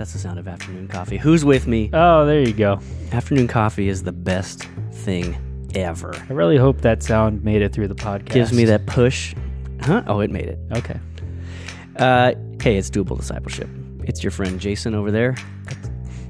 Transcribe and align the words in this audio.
That's 0.00 0.14
the 0.14 0.18
sound 0.18 0.38
of 0.38 0.48
afternoon 0.48 0.88
coffee. 0.88 1.18
Who's 1.18 1.44
with 1.44 1.66
me? 1.66 1.90
Oh, 1.92 2.24
there 2.24 2.40
you 2.40 2.54
go. 2.54 2.80
Afternoon 3.12 3.46
coffee 3.46 3.90
is 3.90 4.02
the 4.02 4.12
best 4.12 4.62
thing 4.92 5.36
ever. 5.74 6.14
I 6.16 6.32
really 6.32 6.56
hope 6.56 6.80
that 6.80 7.02
sound 7.02 7.44
made 7.44 7.60
it 7.60 7.74
through 7.74 7.88
the 7.88 7.94
podcast. 7.94 8.30
Gives 8.30 8.50
me 8.50 8.64
that 8.64 8.86
push. 8.86 9.34
Huh? 9.82 10.02
Oh, 10.06 10.20
it 10.20 10.30
made 10.30 10.46
it. 10.46 10.58
Okay. 10.72 10.98
Uh, 11.96 12.32
hey, 12.62 12.78
it's 12.78 12.88
doable 12.88 13.18
discipleship. 13.18 13.68
It's 14.04 14.24
your 14.24 14.30
friend 14.30 14.58
Jason 14.58 14.94
over 14.94 15.10
there. 15.10 15.36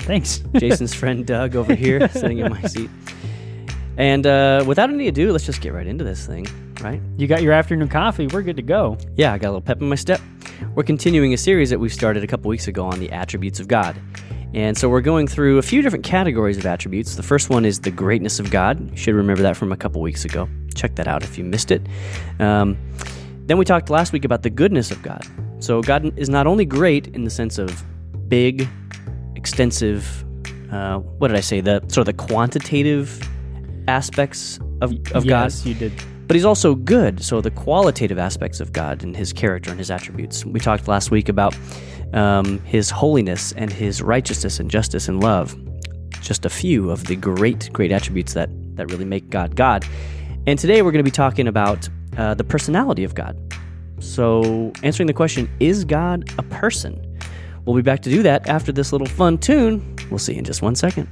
Thanks. 0.01 0.43
Jason's 0.57 0.93
friend 1.01 1.25
Doug 1.25 1.55
over 1.55 1.77
here, 1.77 2.09
sitting 2.13 2.39
in 2.39 2.51
my 2.51 2.63
seat. 2.63 2.91
And 3.97 4.27
uh, 4.27 4.65
without 4.67 4.91
any 4.91 5.07
ado, 5.07 5.31
let's 5.31 5.47
just 5.47 5.61
get 5.61 5.75
right 5.75 5.87
into 5.87 6.03
this 6.03 6.27
thing, 6.27 6.49
right? 6.81 7.01
you 7.17 7.29
got 7.29 7.41
your 7.41 7.53
afternoon 7.53 7.89
coffee. 7.89 8.27
We're 8.27 8.43
good 8.43 8.57
to 8.57 8.63
go. 8.63 8.99
Yeah, 9.15 9.33
I 9.33 9.39
got 9.39 9.47
a 9.47 9.53
little 9.53 9.61
pep 9.61 9.81
in 9.81 9.89
my 9.89 9.95
step. 9.95 10.21
We're 10.75 10.85
continuing 10.85 11.33
a 11.33 11.37
series 11.37 11.71
that 11.71 11.79
we 11.79 11.89
started 11.89 12.23
a 12.23 12.27
couple 12.27 12.49
weeks 12.49 12.69
ago 12.69 12.85
on 12.85 13.01
the 13.01 13.11
attributes 13.11 13.61
of 13.61 13.69
God. 13.69 14.01
And 14.53 14.77
so 14.77 14.89
we're 14.89 15.01
going 15.01 15.27
through 15.27 15.59
a 15.59 15.63
few 15.63 15.83
different 15.83 16.05
categories 16.05 16.59
of 16.59 16.67
attributes. 16.67 17.17
The 17.17 17.23
first 17.23 17.51
one 17.51 17.65
is 17.65 17.81
the 17.81 17.91
greatness 17.91 18.41
of 18.41 18.51
God. 18.51 18.91
You 18.91 18.97
should 18.97 19.15
remember 19.15 19.43
that 19.43 19.57
from 19.57 19.73
a 19.73 19.77
couple 19.77 20.01
weeks 20.01 20.25
ago. 20.25 20.49
Check 20.75 20.97
that 20.97 21.09
out 21.09 21.23
if 21.23 21.39
you 21.39 21.45
missed 21.45 21.71
it. 21.71 21.83
Um, 22.39 22.77
then 23.47 23.59
we 23.59 23.65
talked 23.65 23.91
last 23.91 24.13
week 24.13 24.25
about 24.25 24.43
the 24.43 24.51
goodness 24.51 24.91
of 24.91 25.03
God. 25.03 25.27
So 25.61 25.83
God 25.83 26.17
is 26.19 26.29
not 26.29 26.47
only 26.47 26.65
great 26.65 27.09
in 27.09 27.25
the 27.25 27.31
sense 27.31 27.59
of 27.59 27.85
big, 28.29 28.69
extensive, 29.37 30.25
uh, 30.73 30.99
what 30.99 31.29
did 31.29 31.37
I 31.37 31.41
say? 31.41 31.61
The 31.61 31.81
sort 31.89 31.99
of 31.99 32.07
the 32.07 32.25
quantitative 32.25 33.21
aspects 33.89 34.59
of, 34.81 34.93
of 35.13 35.27
God 35.27 35.45
yes, 35.45 35.67
you 35.67 35.75
did. 35.75 35.93
But 36.31 36.37
he's 36.37 36.45
also 36.45 36.77
good. 36.77 37.25
So 37.25 37.41
the 37.41 37.51
qualitative 37.51 38.17
aspects 38.17 38.61
of 38.61 38.73
God 38.73 39.03
and 39.03 39.17
his 39.17 39.33
character 39.33 39.71
and 39.71 39.81
his 39.81 39.91
attributes. 39.91 40.47
We 40.47 40.61
talked 40.61 40.87
last 40.87 41.11
week 41.11 41.29
about 41.29 41.57
um, 42.13 42.61
his 42.61 42.89
holiness 42.89 43.51
and 43.57 43.73
his 43.73 44.01
righteousness 44.01 44.61
and 44.61 44.71
justice 44.71 45.09
and 45.09 45.21
love. 45.21 45.59
Just 46.21 46.47
a 46.47 46.49
few 46.49 46.89
of 46.89 47.09
the 47.09 47.17
great, 47.17 47.69
great 47.73 47.91
attributes 47.91 48.35
that 48.35 48.49
that 48.77 48.93
really 48.93 49.05
make 49.05 49.29
God 49.29 49.57
God. 49.57 49.85
And 50.47 50.57
today 50.57 50.83
we're 50.83 50.93
going 50.93 51.05
to 51.05 51.11
be 51.11 51.11
talking 51.11 51.49
about 51.49 51.89
uh, 52.17 52.35
the 52.35 52.45
personality 52.45 53.03
of 53.03 53.17
God. 53.17 53.37
So 53.99 54.73
answering 54.85 55.09
the 55.09 55.13
question, 55.13 55.51
is 55.59 55.85
God 55.85 56.33
a 56.39 56.45
person? 56.45 57.05
We'll 57.65 57.75
be 57.75 57.83
back 57.83 58.03
to 58.03 58.09
do 58.09 58.23
that 58.23 58.49
after 58.49 58.71
this 58.71 58.93
little 58.93 59.09
fun 59.09 59.37
tune. 59.39 59.97
We'll 60.11 60.21
see 60.21 60.35
you 60.35 60.39
in 60.39 60.45
just 60.45 60.63
one 60.63 60.77
second. 60.77 61.09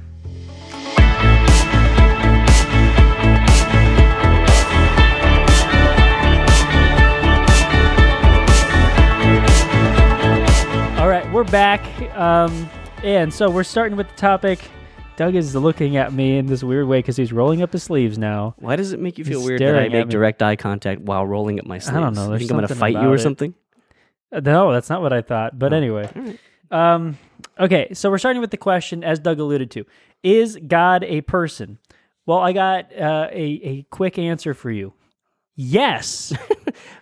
We're 11.39 11.45
back. 11.45 11.81
Um, 12.17 12.69
and 13.01 13.33
so 13.33 13.49
we're 13.49 13.63
starting 13.63 13.95
with 13.95 14.09
the 14.09 14.15
topic. 14.15 14.59
Doug 15.15 15.35
is 15.35 15.55
looking 15.55 15.95
at 15.95 16.11
me 16.11 16.37
in 16.37 16.47
this 16.47 16.65
weird 16.65 16.85
way 16.85 16.99
because 16.99 17.15
he's 17.15 17.31
rolling 17.31 17.61
up 17.61 17.71
his 17.71 17.81
sleeves 17.81 18.17
now. 18.17 18.55
Why 18.57 18.75
does 18.75 18.91
it 18.91 18.99
make 18.99 19.17
you 19.17 19.23
feel 19.23 19.39
He's 19.39 19.47
weird 19.47 19.61
that 19.61 19.67
I 19.67 19.69
staring 19.69 19.85
at 19.85 19.97
make 19.99 20.07
me. 20.07 20.11
direct 20.11 20.43
eye 20.43 20.57
contact 20.57 20.99
while 20.99 21.25
rolling 21.25 21.57
up 21.57 21.65
my 21.65 21.77
sleeves? 21.77 21.95
I 21.95 22.01
don't 22.01 22.13
know, 22.13 22.23
You 22.23 22.29
there's 22.31 22.39
think 22.41 22.51
I'm 22.51 22.57
going 22.57 22.67
to 22.67 22.75
something 22.75 22.93
fight 22.93 23.01
you 23.01 23.09
or 23.09 23.15
it. 23.15 23.19
something? 23.19 23.53
Uh, 24.33 24.41
No, 24.41 24.73
that's 24.73 24.89
not 24.89 25.01
what 25.01 25.13
I 25.13 25.21
thought. 25.21 25.57
But 25.57 25.71
Oh, 25.71 25.77
anyway. 25.77 26.37
Um, 26.71 27.17
okay, 27.57 27.93
so 27.93 28.09
we're 28.09 28.17
starting 28.17 28.41
with 28.41 28.51
the 28.51 28.57
question, 28.57 29.01
as 29.05 29.17
Doug 29.19 29.39
alluded 29.39 29.71
to 29.71 29.85
Is 30.21 30.57
God 30.67 31.05
a 31.05 31.21
person? 31.21 31.77
Well, 32.25 32.39
I 32.39 32.51
got 32.51 32.93
uh, 32.93 33.29
a, 33.31 33.61
a 33.63 33.83
quick 33.91 34.19
answer 34.19 34.53
for 34.53 34.71
you. 34.71 34.91
Yes. 35.63 36.33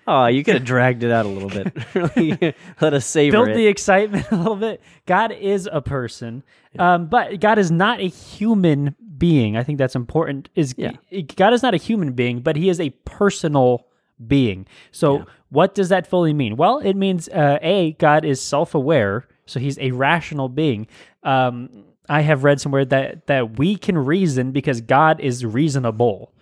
Oh, 0.10 0.28
you 0.28 0.42
could 0.42 0.54
have 0.54 0.64
dragged 0.64 1.04
it 1.04 1.12
out 1.12 1.26
a 1.26 1.28
little 1.28 1.50
bit. 1.50 2.56
Let 2.82 2.94
us 2.94 3.06
savor 3.06 3.34
Build 3.34 3.50
it. 3.50 3.56
the 3.58 3.68
excitement 3.68 4.26
a 4.32 4.38
little 4.38 4.56
bit. 4.56 4.82
God 5.06 5.34
is 5.34 5.68
a 5.70 5.82
person, 5.82 6.44
um, 6.80 7.08
but 7.08 7.42
God 7.42 7.60
is 7.60 7.72
not 7.72 8.00
a 8.00 8.08
human 8.08 8.96
being. 9.17 9.58
I 9.58 9.64
think 9.64 9.78
that's 9.80 9.98
important. 9.98 10.48
Is 10.56 10.73
Yeah. 10.78 10.94
God 11.36 11.52
is 11.52 11.62
not 11.62 11.73
a 11.73 11.78
human 11.78 12.14
being, 12.14 12.40
but 12.40 12.56
He 12.56 12.70
is 12.70 12.80
a 12.80 12.92
personal 13.04 13.86
being. 14.26 14.66
So, 14.92 15.17
Yeah. 15.17 15.23
what 15.50 15.76
does 15.76 15.90
that 15.90 16.08
fully 16.08 16.32
mean? 16.34 16.56
Well, 16.56 16.80
it 16.80 16.94
means 16.96 17.28
uh, 17.28 17.60
a 17.62 17.92
God 18.00 18.23
is 18.23 18.42
self-aware, 18.42 19.28
so 19.46 19.60
He's 19.60 19.78
a 19.80 19.92
rational 19.92 20.48
being. 20.48 20.88
Um, 21.22 21.84
I 22.10 22.22
have 22.22 22.44
read 22.44 22.62
somewhere 22.62 22.86
that 22.86 23.28
that 23.28 23.58
we 23.58 23.76
can 23.76 23.98
reason 23.98 24.52
because 24.52 24.82
God 24.82 25.20
is 25.20 25.45
reasonable. 25.45 26.34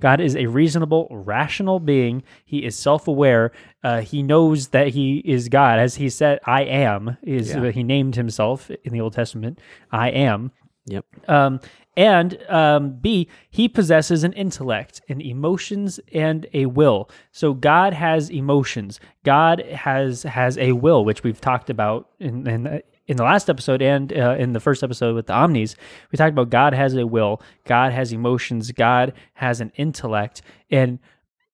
God 0.00 0.20
is 0.22 0.34
a 0.34 0.46
reasonable, 0.46 1.08
rational 1.10 1.78
being. 1.80 2.22
He 2.46 2.64
is 2.64 2.74
self-aware. 2.74 3.52
Uh, 3.84 4.00
he 4.00 4.22
knows 4.22 4.68
that 4.68 4.88
he 4.88 5.18
is 5.18 5.50
God, 5.50 5.78
as 5.78 5.96
he 5.96 6.08
said, 6.08 6.38
"I 6.46 6.62
am." 6.62 7.18
Is 7.22 7.50
Yeah. 7.54 7.70
he 7.70 7.82
named 7.82 8.16
himself 8.16 8.70
in 8.84 8.92
the 8.94 9.00
Old 9.02 9.12
Testament? 9.12 9.60
I 9.92 10.08
am. 10.08 10.52
Yep. 10.86 11.04
Um, 11.28 11.60
and 11.96 12.38
um, 12.48 12.92
B, 13.02 13.28
he 13.50 13.68
possesses 13.68 14.24
an 14.24 14.32
intellect 14.32 15.02
and 15.10 15.20
emotions 15.20 16.00
and 16.14 16.46
a 16.54 16.64
will. 16.66 17.10
So 17.32 17.52
God 17.52 17.92
has 17.92 18.30
emotions. 18.30 18.98
God 19.24 19.60
has 19.60 20.22
has 20.22 20.56
a 20.56 20.72
will, 20.72 21.04
which 21.04 21.22
we've 21.22 21.40
talked 21.40 21.68
about 21.68 22.08
in 22.18 22.46
in, 22.46 22.82
in 23.10 23.16
the 23.16 23.24
last 23.24 23.50
episode 23.50 23.82
and 23.82 24.16
uh, 24.16 24.36
in 24.38 24.52
the 24.52 24.60
first 24.60 24.84
episode 24.84 25.16
with 25.16 25.26
the 25.26 25.32
Omnis. 25.32 25.74
We 26.12 26.16
talked 26.16 26.30
about 26.30 26.48
God 26.48 26.72
has 26.74 26.94
a 26.94 27.04
will. 27.04 27.42
God 27.64 27.92
has 27.92 28.12
emotions. 28.12 28.70
God 28.70 29.14
has 29.34 29.60
an 29.60 29.72
intellect. 29.74 30.42
And 30.70 31.00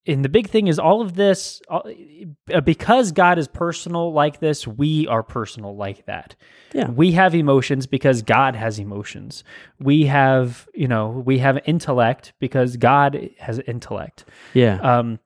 and 0.06 0.22
the 0.22 0.28
big 0.28 0.50
thing 0.50 0.66
is 0.66 0.78
all 0.78 1.00
of 1.00 1.14
this 1.14 1.62
uh, 1.70 2.60
because 2.60 3.10
God 3.10 3.38
is 3.38 3.48
personal 3.48 4.12
like 4.12 4.38
this, 4.38 4.66
we 4.66 5.08
are 5.08 5.22
personal 5.22 5.74
like 5.74 6.04
that. 6.04 6.36
Yeah. 6.74 6.90
We 6.90 7.12
have 7.12 7.34
emotions 7.34 7.86
because 7.86 8.20
God 8.20 8.54
has 8.54 8.78
emotions. 8.78 9.42
We 9.80 10.04
have, 10.04 10.68
you 10.74 10.86
know, 10.86 11.08
we 11.08 11.38
have 11.38 11.58
intellect 11.64 12.34
because 12.38 12.76
God 12.76 13.30
has 13.38 13.60
intellect. 13.60 14.26
Yeah. 14.52 14.78
Um, 14.80 15.20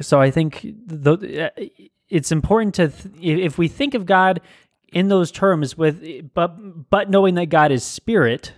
so 0.00 0.20
I 0.20 0.30
think 0.30 0.62
the, 0.86 1.50
uh, 1.58 1.64
it's 2.08 2.30
important 2.30 2.74
to 2.76 2.88
th- 2.88 3.40
if 3.44 3.58
we 3.58 3.66
think 3.66 3.94
of 3.94 4.06
God 4.06 4.40
in 4.94 5.08
those 5.08 5.30
terms 5.30 5.76
with 5.76 6.32
but 6.34 6.90
but 6.90 7.10
knowing 7.10 7.34
that 7.34 7.46
God 7.46 7.70
is 7.72 7.84
spirit, 7.84 8.52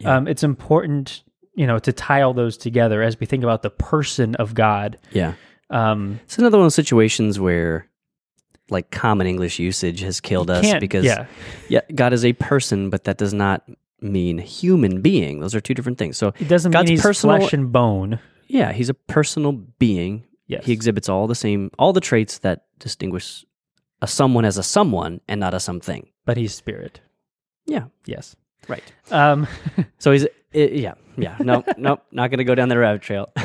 Yeah. 0.00 0.16
um, 0.16 0.28
it's 0.28 0.42
important 0.44 1.22
you 1.54 1.66
know 1.66 1.78
to 1.78 1.92
tie 1.92 2.22
all 2.22 2.34
those 2.34 2.56
together 2.56 3.02
as 3.02 3.18
we 3.18 3.26
think 3.26 3.42
about 3.44 3.62
the 3.62 3.70
person 3.70 4.34
of 4.36 4.54
God. 4.54 4.98
yeah. 5.12 5.34
Um, 5.70 6.20
It's 6.24 6.38
another 6.38 6.58
one 6.58 6.64
of 6.64 6.66
those 6.66 6.74
situations 6.74 7.40
where, 7.40 7.88
like, 8.70 8.90
common 8.90 9.26
English 9.26 9.58
usage 9.58 10.00
has 10.00 10.20
killed 10.20 10.50
us 10.50 10.74
because, 10.78 11.04
yeah, 11.04 11.26
yeah, 11.68 11.80
God 11.94 12.12
is 12.12 12.24
a 12.24 12.34
person, 12.34 12.90
but 12.90 13.04
that 13.04 13.16
does 13.16 13.32
not 13.32 13.64
mean 14.00 14.38
human 14.38 15.00
being. 15.00 15.40
Those 15.40 15.54
are 15.54 15.60
two 15.62 15.72
different 15.74 15.96
things. 15.98 16.16
So, 16.18 16.28
it 16.38 16.48
doesn't 16.48 16.70
God's 16.70 16.88
mean 16.90 16.96
he's 16.98 17.02
personal- 17.02 17.38
flesh 17.38 17.52
and 17.54 17.72
bone. 17.72 18.20
yeah, 18.46 18.72
he's 18.72 18.90
a 18.90 18.94
personal 18.94 19.52
being. 19.52 20.24
Yes, 20.46 20.66
He 20.66 20.72
exhibits 20.72 21.08
all 21.08 21.26
the 21.26 21.34
same, 21.34 21.70
all 21.78 21.94
the 21.94 22.00
traits 22.02 22.38
that 22.40 22.66
distinguish 22.78 23.44
a 24.04 24.06
someone 24.06 24.44
as 24.44 24.56
a 24.58 24.62
someone 24.62 25.20
and 25.28 25.40
not 25.40 25.54
a 25.54 25.60
something. 25.60 26.02
but 26.26 26.36
he's 26.36 26.54
spirit. 26.54 27.00
Yeah. 27.66 27.84
Yes. 28.06 28.36
Right. 28.68 28.84
Um, 29.10 29.46
So 29.98 30.12
he's, 30.12 30.24
i 30.24 30.28
yeah, 30.84 30.94
yeah. 31.16 31.36
No, 31.40 31.64
no, 31.76 31.92
not 32.12 32.28
going 32.30 32.38
to 32.38 32.44
go 32.44 32.54
down 32.54 32.68
the 32.68 32.78
rabbit 32.78 33.02
trail. 33.02 33.26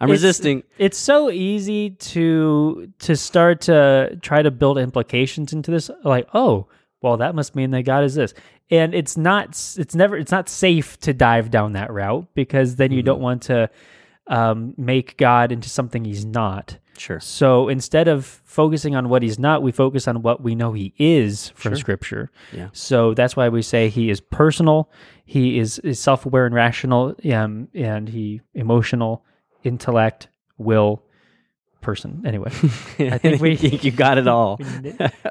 I'm 0.00 0.08
It's- 0.10 0.18
resisting. 0.22 0.62
it's 0.78 0.98
so 0.98 1.30
easy 1.30 1.90
to 2.12 2.88
to 3.06 3.16
start 3.16 3.60
to 3.62 4.16
try 4.22 4.42
to 4.42 4.50
build 4.50 4.78
implications 4.78 5.52
into 5.52 5.70
this 5.70 5.90
like 6.04 6.26
oh 6.34 6.66
well 7.02 7.16
that 7.16 7.34
must 7.34 7.56
mean 7.56 7.70
that 7.72 7.82
god 7.82 8.04
is 8.04 8.14
this 8.14 8.32
and 8.70 8.94
it's 8.94 9.16
not 9.16 9.48
it's 9.82 9.94
never 9.96 10.16
it's 10.16 10.30
not 10.30 10.48
safe 10.48 10.98
to 11.00 11.12
dive 11.12 11.50
down 11.50 11.72
that 11.72 11.90
route 11.92 12.26
because 12.34 12.76
then 12.76 12.92
you 12.92 13.02
don't 13.02 13.20
want 13.20 13.42
to 13.50 13.68
um, 14.28 14.74
make 14.76 15.16
god 15.16 15.50
into 15.50 15.68
something 15.68 16.04
he's 16.04 16.24
not 16.24 16.78
Sure. 16.98 17.20
so 17.20 17.68
instead 17.68 18.08
of 18.08 18.24
focusing 18.44 18.96
on 18.96 19.08
what 19.08 19.22
he's 19.22 19.38
not 19.38 19.62
we 19.62 19.72
focus 19.72 20.08
on 20.08 20.22
what 20.22 20.42
we 20.42 20.54
know 20.54 20.72
he 20.72 20.92
is 20.98 21.50
from 21.54 21.72
Sure. 21.72 21.76
scripture 21.78 22.30
Yeah. 22.52 22.68
so 22.72 23.14
that's 23.14 23.36
why 23.36 23.48
we 23.48 23.62
say 23.62 23.88
he 23.88 24.10
is 24.10 24.20
personal 24.20 24.90
he 25.24 25.58
is, 25.58 25.78
is 25.80 26.00
self-aware 26.00 26.46
and 26.46 26.54
rational 26.54 27.14
um, 27.32 27.68
and 27.74 28.08
he 28.08 28.40
emotional 28.54 29.24
intellect 29.64 30.28
will 30.56 31.02
person 31.80 32.22
anyway 32.26 32.50
I 32.98 33.18
think 33.18 33.40
we- 33.40 33.56
you 33.56 33.90
got 33.92 34.18
it 34.18 34.26
all. 34.36 34.58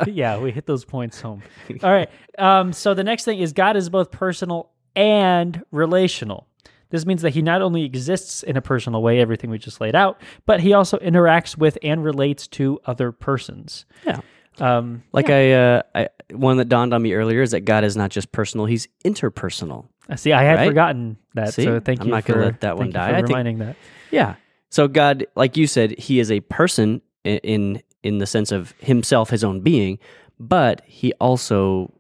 yeah 0.08 0.38
we 0.40 0.52
hit 0.52 0.66
those 0.66 0.86
points 0.86 1.20
home 1.20 1.44
all 1.84 1.92
right 1.92 2.10
um, 2.38 2.72
so 2.74 2.94
the 2.94 3.04
next 3.04 3.25
thing 3.25 3.40
is 3.40 3.52
god 3.54 3.75
is 3.75 3.90
both 3.90 4.12
personal 4.12 4.72
and 4.96 5.63
relational 5.72 6.48
this 6.89 7.06
means 7.06 7.22
that 7.22 7.31
he 7.34 7.42
not 7.42 7.62
only 7.62 7.84
exists 7.84 8.44
in 8.44 8.56
a 8.57 8.62
personal 8.62 9.01
way 9.01 9.19
everything 9.19 9.50
we 9.50 9.57
just 9.57 9.81
laid 9.81 9.95
out 9.95 10.19
but 10.45 10.60
he 10.62 10.74
also 10.74 10.98
interacts 11.00 11.57
with 11.57 11.78
and 11.84 12.04
relates 12.04 12.48
to 12.48 12.80
other 12.86 13.12
persons 13.12 13.86
Yeah. 14.06 14.19
um, 14.60 15.04
Like 15.12 15.30
I, 15.30 15.51
uh, 15.54 15.81
I, 15.95 16.10
one 16.31 16.57
that 16.57 16.69
dawned 16.69 16.94
on 16.94 17.01
me 17.01 17.13
earlier 17.13 17.42
is 17.42 17.51
that 17.51 17.62
God 17.62 17.84
is 17.84 17.95
not 17.95 18.10
just 18.12 18.31
personal; 18.31 18.66
He's 18.66 18.88
interpersonal. 19.06 19.88
I 20.10 20.16
see 20.16 20.31
i 20.34 20.44
had 20.44 20.57
Right? 20.57 20.68
forgotten 20.68 21.18
that 21.36 21.54
See? 21.54 21.63
so 21.63 21.80
thank 21.80 22.01
I'm 22.01 22.07
you 22.07 22.13
not 22.13 22.25
gonna 22.25 22.42
let 22.45 22.62
that 22.62 22.78
one 22.78 22.89
die. 22.92 23.10
for 23.10 23.13
I 23.16 23.18
think- 23.18 23.28
reminding 23.30 23.57
that 23.60 23.75
Yeah. 24.12 24.36
So 24.69 24.88
God, 24.89 25.25
like 25.36 25.56
you 25.57 25.66
said, 25.68 25.98
He 25.98 26.19
is 26.19 26.30
a 26.31 26.39
person 26.42 27.01
in 27.24 27.81
in 28.04 28.18
the 28.19 28.25
sense 28.25 28.51
of 28.51 28.74
Himself, 28.80 29.30
His 29.30 29.44
own 29.44 29.62
being, 29.62 30.00
but 30.39 30.81
He 30.86 31.13
also 31.13 31.94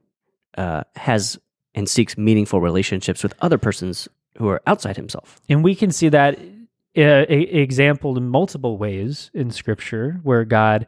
uh, 0.57 0.83
has 0.95 1.37
and 1.75 1.87
seeks 1.87 2.17
meaningful 2.17 2.59
relationships 2.59 3.21
with 3.23 3.33
other 3.41 3.57
persons 3.57 4.07
who 4.37 4.47
are 4.49 4.61
outside 4.67 4.95
himself. 4.97 5.39
And 5.49 5.63
we 5.63 5.75
can 5.75 5.91
see 5.91 6.09
that 6.09 6.37
uh, 6.97 7.25
exampled 7.29 8.17
in 8.17 8.27
multiple 8.29 8.77
ways 8.77 9.29
in 9.33 9.51
Scripture, 9.51 10.19
where 10.23 10.43
God 10.45 10.87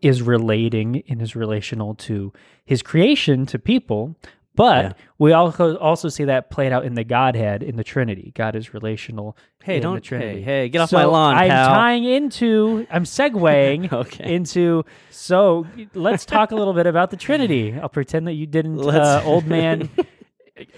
is 0.00 0.22
relating 0.22 0.96
in 1.06 1.18
his 1.20 1.36
relational 1.36 1.94
to 1.94 2.32
His 2.64 2.80
creation 2.82 3.44
to 3.46 3.58
people. 3.58 4.16
But 4.56 4.84
Yeah. 4.84 4.92
we 5.18 5.32
also 5.32 5.76
also 5.76 6.08
see 6.08 6.24
that 6.24 6.50
played 6.50 6.72
out 6.72 6.84
in 6.84 6.94
the 6.94 7.04
Godhead 7.04 7.62
in 7.62 7.76
the 7.76 7.84
Trinity. 7.84 8.32
God 8.34 8.56
is 8.56 8.74
relational. 8.74 9.36
Hey, 9.62 9.76
in 9.76 9.82
don't 9.82 9.94
the 9.94 10.00
Trinity. 10.00 10.40
Hey, 10.40 10.62
hey, 10.62 10.68
get 10.70 10.80
off 10.80 10.90
So 10.90 10.96
my 10.96 11.04
lawn, 11.04 11.36
I'm 11.36 11.48
pal. 11.50 11.68
tying 11.68 12.04
into. 12.04 12.86
I'm 12.90 13.04
segueing 13.04 13.92
Okay. 14.02 14.34
into. 14.34 14.84
So 15.10 15.66
let's 15.94 16.24
talk 16.24 16.50
a 16.52 16.56
little 16.56 16.74
bit 16.74 16.86
about 16.86 17.10
the 17.10 17.16
Trinity. 17.16 17.74
I'll 17.78 17.88
pretend 17.88 18.26
that 18.26 18.34
you 18.34 18.46
didn't, 18.46 18.80
uh, 18.88 19.20
old 19.24 19.46
man, 19.46 19.88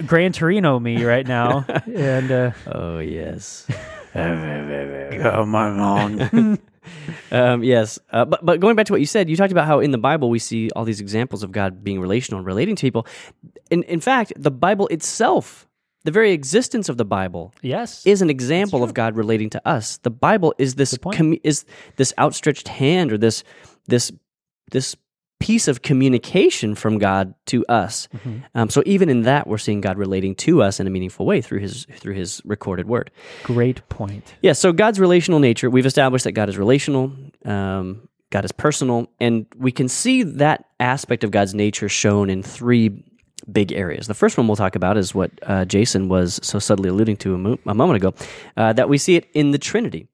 Gran 0.06 0.32
Torino 0.32 0.78
me 0.78 1.04
right 1.04 1.26
now, 1.26 1.64
and. 1.86 2.30
Uh, 2.30 2.50
oh 2.66 2.98
yes. 2.98 3.66
Come 4.12 5.54
on. 5.54 6.58
Um, 7.30 7.62
yes, 7.62 7.98
uh, 8.10 8.24
but 8.24 8.44
but 8.44 8.58
going 8.58 8.74
back 8.74 8.86
to 8.86 8.92
what 8.92 9.00
you 9.00 9.06
said, 9.06 9.30
you 9.30 9.36
talked 9.36 9.52
about 9.52 9.66
how 9.66 9.78
in 9.78 9.92
the 9.92 9.98
Bible 9.98 10.28
we 10.28 10.40
see 10.40 10.68
all 10.74 10.84
these 10.84 11.00
examples 11.00 11.44
of 11.44 11.52
God 11.52 11.84
being 11.84 12.00
relational 12.00 12.38
and 12.38 12.46
relating 12.46 12.74
to 12.74 12.80
people. 12.82 13.06
In 13.70 13.84
in 13.84 14.00
fact, 14.00 14.32
the 14.36 14.50
Bible 14.50 14.88
itself, 14.88 15.68
the 16.02 16.10
very 16.10 16.32
existence 16.32 16.88
of 16.88 16.96
the 16.96 17.04
Bible, 17.04 17.54
yes. 17.62 18.04
is 18.04 18.20
an 18.20 18.30
example 18.30 18.82
of 18.82 18.94
God 18.94 19.16
relating 19.16 19.48
to 19.50 19.66
us. 19.66 19.98
The 19.98 20.10
Bible 20.10 20.54
is 20.58 20.74
this 20.74 20.98
point. 20.98 21.16
commu- 21.16 21.40
is 21.44 21.64
this 21.96 22.12
outstretched 22.18 22.66
hand 22.66 23.12
or 23.12 23.18
this 23.18 23.44
this 23.86 24.10
this 24.72 24.96
piece 25.42 25.66
of 25.66 25.82
communication 25.82 26.76
from 26.76 26.98
God 26.98 27.34
to 27.46 27.66
us. 27.66 28.06
Mm-hmm. 28.14 28.38
Um, 28.54 28.70
so 28.70 28.80
even 28.86 29.08
in 29.08 29.22
that, 29.22 29.48
we're 29.48 29.58
seeing 29.58 29.80
God 29.80 29.98
relating 29.98 30.36
to 30.36 30.62
us 30.62 30.78
in 30.78 30.86
a 30.86 30.90
meaningful 30.90 31.26
way 31.26 31.40
through 31.40 31.58
His 31.58 31.84
through 31.96 32.14
His 32.14 32.40
recorded 32.44 32.86
Word. 32.86 33.10
Great 33.42 33.86
point. 33.88 34.34
Yeah, 34.40 34.52
so 34.52 34.72
God's 34.72 35.00
relational 35.00 35.40
nature, 35.40 35.68
we've 35.68 35.84
established 35.84 36.24
that 36.24 36.32
God 36.32 36.48
is 36.48 36.56
relational, 36.56 37.12
um, 37.44 38.08
God 38.30 38.44
is 38.44 38.52
personal, 38.52 39.10
and 39.18 39.46
we 39.56 39.72
can 39.72 39.88
see 39.88 40.22
that 40.22 40.66
aspect 40.78 41.24
of 41.24 41.32
God's 41.32 41.54
nature 41.54 41.88
shown 41.88 42.30
in 42.30 42.44
three 42.44 43.02
big 43.50 43.72
areas. 43.72 44.06
The 44.06 44.14
first 44.14 44.38
one 44.38 44.46
we'll 44.46 44.56
talk 44.56 44.76
about 44.76 44.96
is 44.96 45.12
what 45.12 45.32
uh, 45.42 45.64
Jason 45.64 46.08
was 46.08 46.38
so 46.44 46.60
subtly 46.60 46.88
alluding 46.88 47.16
to 47.16 47.34
a, 47.34 47.38
mo- 47.38 47.58
a 47.66 47.74
moment 47.74 47.96
ago, 47.96 48.14
uh, 48.56 48.72
that 48.74 48.88
we 48.88 48.96
see 48.96 49.16
it 49.16 49.28
in 49.34 49.50
the 49.50 49.58
Trinity. 49.58 50.06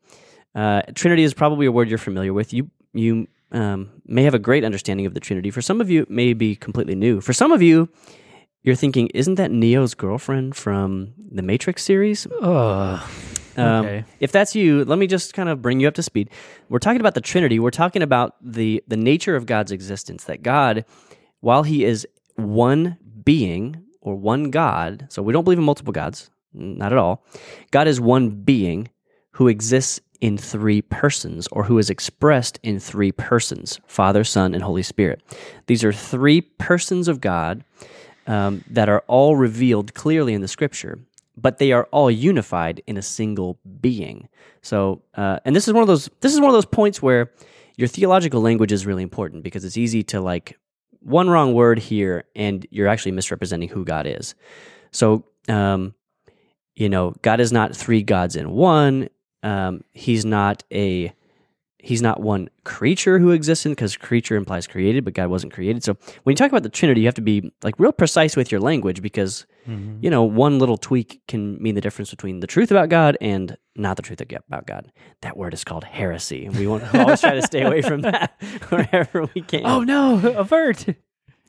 Uh, 0.55 0.81
Trinity 0.95 1.23
is 1.23 1.35
probably 1.35 1.67
a 1.67 1.73
word 1.73 1.91
you're 1.91 1.99
familiar 1.99 2.33
with. 2.33 2.55
You 2.55 2.71
you 2.95 3.29
um, 3.53 3.91
may 4.07 4.23
have 4.25 4.35
a 4.35 4.39
great 4.39 4.65
understanding 4.65 5.07
of 5.07 5.15
the 5.15 5.21
Trinity. 5.21 5.51
For 5.51 5.63
some 5.63 5.81
of 5.81 5.91
you, 5.91 6.03
it 6.03 6.11
may 6.11 6.33
be 6.33 6.55
completely 6.57 6.95
new. 6.95 7.21
For 7.21 7.33
some 7.33 7.53
of 7.53 7.63
you, 7.63 7.89
you're 8.63 8.75
thinking, 8.75 9.09
isn't 9.15 9.37
that 9.37 9.51
Neo's 9.51 9.95
girlfriend 9.95 10.57
from 10.57 11.15
the 11.31 11.43
Matrix 11.43 11.83
series? 11.83 12.27
Ugh. 12.43 13.01
Um, 13.57 13.87
Okay. 13.87 14.05
If 14.21 14.31
that's 14.31 14.55
you, 14.55 14.85
let 14.85 14.99
me 14.99 15.07
just 15.07 15.35
kind 15.35 15.49
of 15.49 15.61
bring 15.61 15.81
you 15.81 15.89
up 15.89 15.95
to 15.95 16.03
speed. 16.03 16.31
We're 16.69 16.79
talking 16.79 17.01
about 17.01 17.15
the 17.15 17.21
Trinity. 17.21 17.59
We're 17.59 17.71
talking 17.71 18.03
about 18.03 18.35
the 18.41 18.83
the 18.87 18.97
nature 18.97 19.35
of 19.35 19.47
God's 19.47 19.73
existence. 19.73 20.25
That 20.25 20.43
God, 20.43 20.85
while 21.41 21.65
He 21.65 21.85
is 21.85 22.07
one 22.37 22.99
being 23.25 23.83
or 24.01 24.15
one 24.15 24.51
God, 24.51 25.07
so 25.11 25.23
we 25.23 25.33
don't 25.33 25.43
believe 25.43 25.59
in 25.59 25.65
multiple 25.65 25.93
gods, 25.93 26.31
not 26.53 26.93
at 26.93 26.99
all. 26.99 27.25
God 27.73 27.89
is 27.89 28.01
one 28.01 28.31
being 28.31 28.91
who 29.33 29.49
exists 29.49 30.01
in 30.21 30.37
three 30.37 30.83
persons 30.83 31.47
or 31.53 31.65
who 31.65 31.79
is 31.79 31.91
expressed 31.91 32.59
in 32.63 32.81
three 32.81 33.13
persons 33.13 33.81
Father, 33.87 34.25
Son, 34.25 34.55
and 34.55 34.63
Holy 34.63 34.83
Spirit. 34.83 35.23
These 35.67 35.85
are 35.85 35.93
three 35.93 36.41
persons 36.41 37.09
of 37.09 37.21
God 37.21 37.65
um, 38.27 38.65
that 38.69 38.89
are 38.89 39.05
all 39.07 39.37
revealed 39.37 39.95
clearly 39.95 40.35
in 40.35 40.41
the 40.41 40.49
scripture, 40.49 40.99
but 41.37 41.59
they 41.59 41.73
are 41.73 41.85
all 41.91 42.11
unified 42.11 42.83
in 42.87 42.97
a 42.97 43.03
single 43.03 43.59
being. 43.81 44.29
So, 44.63 45.03
uh, 45.15 45.39
and 45.45 45.55
this 45.55 45.69
is 45.69 45.75
one 45.75 45.83
of 45.83 45.89
those 45.89 46.11
this 46.21 46.35
is 46.35 46.41
one 46.41 46.51
of 46.51 46.55
those 46.55 46.67
points 46.67 47.01
where 47.01 47.31
your 47.77 47.89
theological 47.89 48.41
language 48.41 48.73
is 48.73 48.87
really 48.87 49.05
important 49.05 49.45
because 49.45 49.65
it's 49.65 49.77
easy 49.77 50.03
to 50.03 50.21
like 50.21 50.59
one 51.01 51.31
wrong 51.31 51.55
word 51.55 51.79
here 51.79 52.25
and 52.35 52.67
you're 52.71 52.89
actually 52.89 53.13
misrepresenting 53.13 53.69
who 53.69 53.85
God 53.85 54.07
is. 54.07 54.35
So, 54.91 55.25
um, 55.49 55.95
you 56.75 56.89
know, 56.89 57.15
God 57.23 57.41
is 57.41 57.53
not 57.53 57.75
three 57.75 58.03
gods 58.03 58.37
in 58.37 58.51
one. 58.51 59.09
Um, 59.43 59.83
he's 59.93 60.25
not 60.25 60.65
a 60.73 61.13
he's 61.81 62.03
not 62.03 62.21
one 62.21 62.51
creature 62.65 63.21
who 63.21 63.31
exists 63.31 63.65
in 63.65 63.73
because 63.73 63.97
creature 63.97 64.35
implies 64.37 64.67
created, 64.67 65.05
but 65.05 65.15
God 65.15 65.29
wasn't 65.31 65.53
created. 65.53 65.85
So 65.85 65.97
when 66.25 66.33
you 66.33 66.37
talk 66.37 66.51
about 66.51 66.65
the 66.65 66.69
Trinity, 66.69 67.03
you 67.03 67.07
have 67.07 67.15
to 67.15 67.21
be 67.23 67.53
like 67.63 67.79
real 67.79 67.93
precise 67.93 68.37
with 68.37 68.51
your 68.53 68.61
language 68.61 69.01
because 69.03 69.47
Mm-hmm. 69.69 70.03
you 70.03 70.09
know 70.09 70.23
one 70.25 70.59
little 70.59 70.79
tweak 70.79 71.21
can 71.29 71.63
mean 71.63 71.75
the 71.75 71.83
difference 71.83 72.09
between 72.09 72.41
the 72.41 72.47
truth 72.47 72.71
about 72.71 72.89
God 72.89 73.19
and 73.21 73.55
not 73.77 73.97
the 73.99 74.03
truth 74.03 74.19
about 74.23 74.67
God. 74.67 74.91
That 75.21 75.37
word 75.37 75.53
is 75.53 75.63
called 75.63 75.85
heresy, 75.85 76.47
and 76.47 76.57
we 76.57 76.67
want 76.67 76.85
to 76.91 77.01
always 77.03 77.21
try 77.21 77.35
to 77.35 77.43
stay 77.43 77.61
away 77.61 77.83
from 77.83 78.01
that 78.09 78.33
wherever 78.71 79.29
we 79.35 79.43
can. 79.43 79.67
Oh 79.67 79.83
no, 79.83 80.27
avert. 80.39 80.87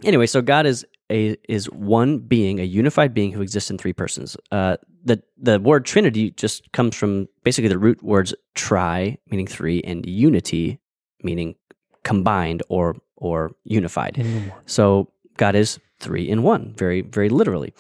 Anyway, 0.04 0.26
so 0.26 0.42
God 0.42 0.66
is 0.66 0.86
a 1.12 1.38
is 1.48 1.70
one 1.70 2.20
being, 2.20 2.60
a 2.60 2.64
unified 2.64 3.14
being 3.14 3.32
who 3.32 3.42
exists 3.42 3.70
in 3.70 3.78
three 3.78 3.94
persons. 3.94 4.38
Uh, 4.52 4.78
the 5.04 5.22
the 5.38 5.60
word 5.60 5.86
Trinity 5.86 6.32
just 6.32 6.72
comes 6.72 6.96
from 6.96 7.28
basically 7.44 7.70
the 7.70 7.78
root 7.80 8.04
words 8.04 8.34
tri, 8.56 9.18
meaning 9.30 9.48
three, 9.48 9.82
and 9.82 10.06
unity, 10.06 10.80
meaning 11.24 11.56
combined 12.04 12.64
or 12.70 12.96
or 13.16 13.52
unified. 13.64 14.26
So 14.66 15.12
God 15.38 15.56
is 15.56 15.80
three 16.00 16.30
in 16.30 16.44
one, 16.44 16.74
very 16.76 17.02
very 17.02 17.30
literally, 17.30 17.74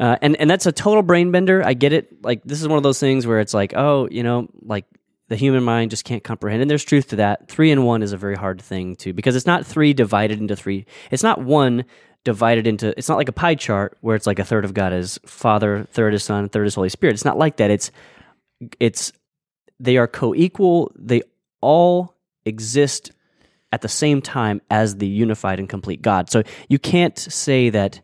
uh, 0.00 0.16
and 0.22 0.36
and 0.36 0.50
that's 0.50 0.66
a 0.66 0.72
total 0.72 1.02
brain 1.02 1.30
bender. 1.30 1.62
I 1.64 1.74
get 1.74 1.92
it. 1.92 2.24
Like 2.24 2.42
this 2.44 2.60
is 2.60 2.68
one 2.68 2.76
of 2.76 2.82
those 2.82 3.00
things 3.00 3.26
where 3.26 3.40
it's 3.40 3.54
like, 3.54 3.74
oh, 3.76 4.08
you 4.10 4.22
know, 4.22 4.48
like 4.62 4.86
the 5.28 5.36
human 5.36 5.62
mind 5.62 5.90
just 5.90 6.04
can't 6.04 6.24
comprehend, 6.24 6.62
and 6.62 6.70
there's 6.70 6.84
truth 6.84 7.08
to 7.08 7.16
that. 7.16 7.48
Three 7.48 7.70
in 7.70 7.84
one 7.84 8.02
is 8.02 8.12
a 8.12 8.18
very 8.18 8.34
hard 8.34 8.60
thing 8.60 8.96
to 8.96 9.12
because 9.12 9.36
it's 9.36 9.46
not 9.46 9.64
three 9.64 9.94
divided 9.94 10.40
into 10.40 10.56
three. 10.56 10.86
It's 11.10 11.22
not 11.22 11.40
one 11.40 11.84
divided 12.24 12.66
into. 12.66 12.96
It's 12.96 13.08
not 13.08 13.18
like 13.18 13.28
a 13.28 13.32
pie 13.32 13.54
chart 13.54 13.96
where 14.00 14.16
it's 14.16 14.26
like 14.26 14.38
a 14.38 14.44
third 14.44 14.64
of 14.64 14.74
God 14.74 14.92
is 14.92 15.18
Father, 15.26 15.86
third 15.90 16.14
is 16.14 16.22
Son, 16.22 16.48
third 16.48 16.66
is 16.66 16.74
Holy 16.74 16.88
Spirit. 16.88 17.14
It's 17.14 17.24
not 17.24 17.38
like 17.38 17.56
that. 17.56 17.70
It's 17.70 17.90
it's 18.78 19.12
they 19.80 19.96
are 19.96 20.06
co-equal. 20.06 20.92
They 20.96 21.22
all 21.60 22.16
exist 22.44 23.12
at 23.72 23.80
the 23.80 23.88
same 23.88 24.20
time 24.20 24.60
as 24.70 24.96
the 24.96 25.06
unified 25.06 25.58
and 25.58 25.68
complete 25.68 26.02
God. 26.02 26.30
So 26.30 26.42
you 26.68 26.78
can't 26.78 27.18
say 27.18 27.70
that 27.70 28.00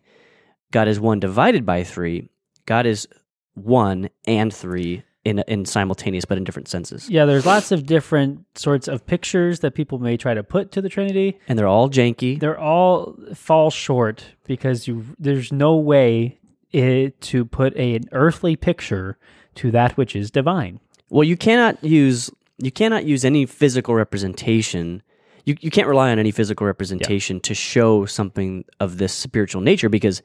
God 0.72 0.88
is 0.88 0.98
one 0.98 1.20
divided 1.20 1.64
by 1.64 1.84
three. 1.84 2.28
God 2.66 2.87
is 2.87 3.06
one 3.54 4.08
and 4.26 4.52
three 4.52 5.02
in 5.28 5.38
in 5.47 5.64
simultaneous, 5.64 6.25
but 6.25 6.38
in 6.38 6.44
different 6.44 6.68
senses, 6.68 7.08
Yeah, 7.11 7.25
there's 7.26 7.47
lots 7.47 7.70
of 7.73 7.87
different 7.87 8.44
sorts 8.54 8.88
of 8.88 9.06
pictures 9.06 9.61
that 9.61 9.75
people 9.75 9.99
may 9.99 10.16
try 10.16 10.35
to 10.35 10.42
put 10.42 10.73
to 10.73 10.80
the 10.80 10.88
Trinity. 10.88 11.38
and 11.49 11.58
they're 11.58 11.66
all 11.76 11.88
janky. 11.90 12.38
They're 12.40 12.58
all 12.58 13.16
fall 13.35 13.70
short 13.70 14.25
because 14.47 14.87
you 14.88 15.04
there's 15.18 15.52
no 15.52 15.76
way 15.76 16.38
it, 16.73 17.20
to 17.23 17.44
put 17.44 17.75
a, 17.76 17.94
an 17.97 18.04
earthly 18.12 18.54
picture 18.56 19.16
to 19.56 19.70
that 19.70 19.97
which 19.97 20.14
is 20.14 20.30
divine. 20.30 20.80
Well, 21.11 21.25
you 21.25 21.37
cannot 21.37 21.82
use 21.82 22.30
you 22.58 22.70
cannot 22.70 23.04
use 23.04 23.25
any 23.25 23.47
physical 23.47 23.94
representation. 23.94 25.02
You 25.44 25.56
you 25.61 25.70
can't 25.70 25.88
rely 25.88 26.11
on 26.11 26.18
any 26.18 26.30
physical 26.30 26.66
representation 26.66 27.40
to 27.40 27.54
show 27.54 28.04
something 28.06 28.64
of 28.80 28.99
this 28.99 29.12
spiritual 29.14 29.62
nature 29.62 29.88
because 29.88 30.23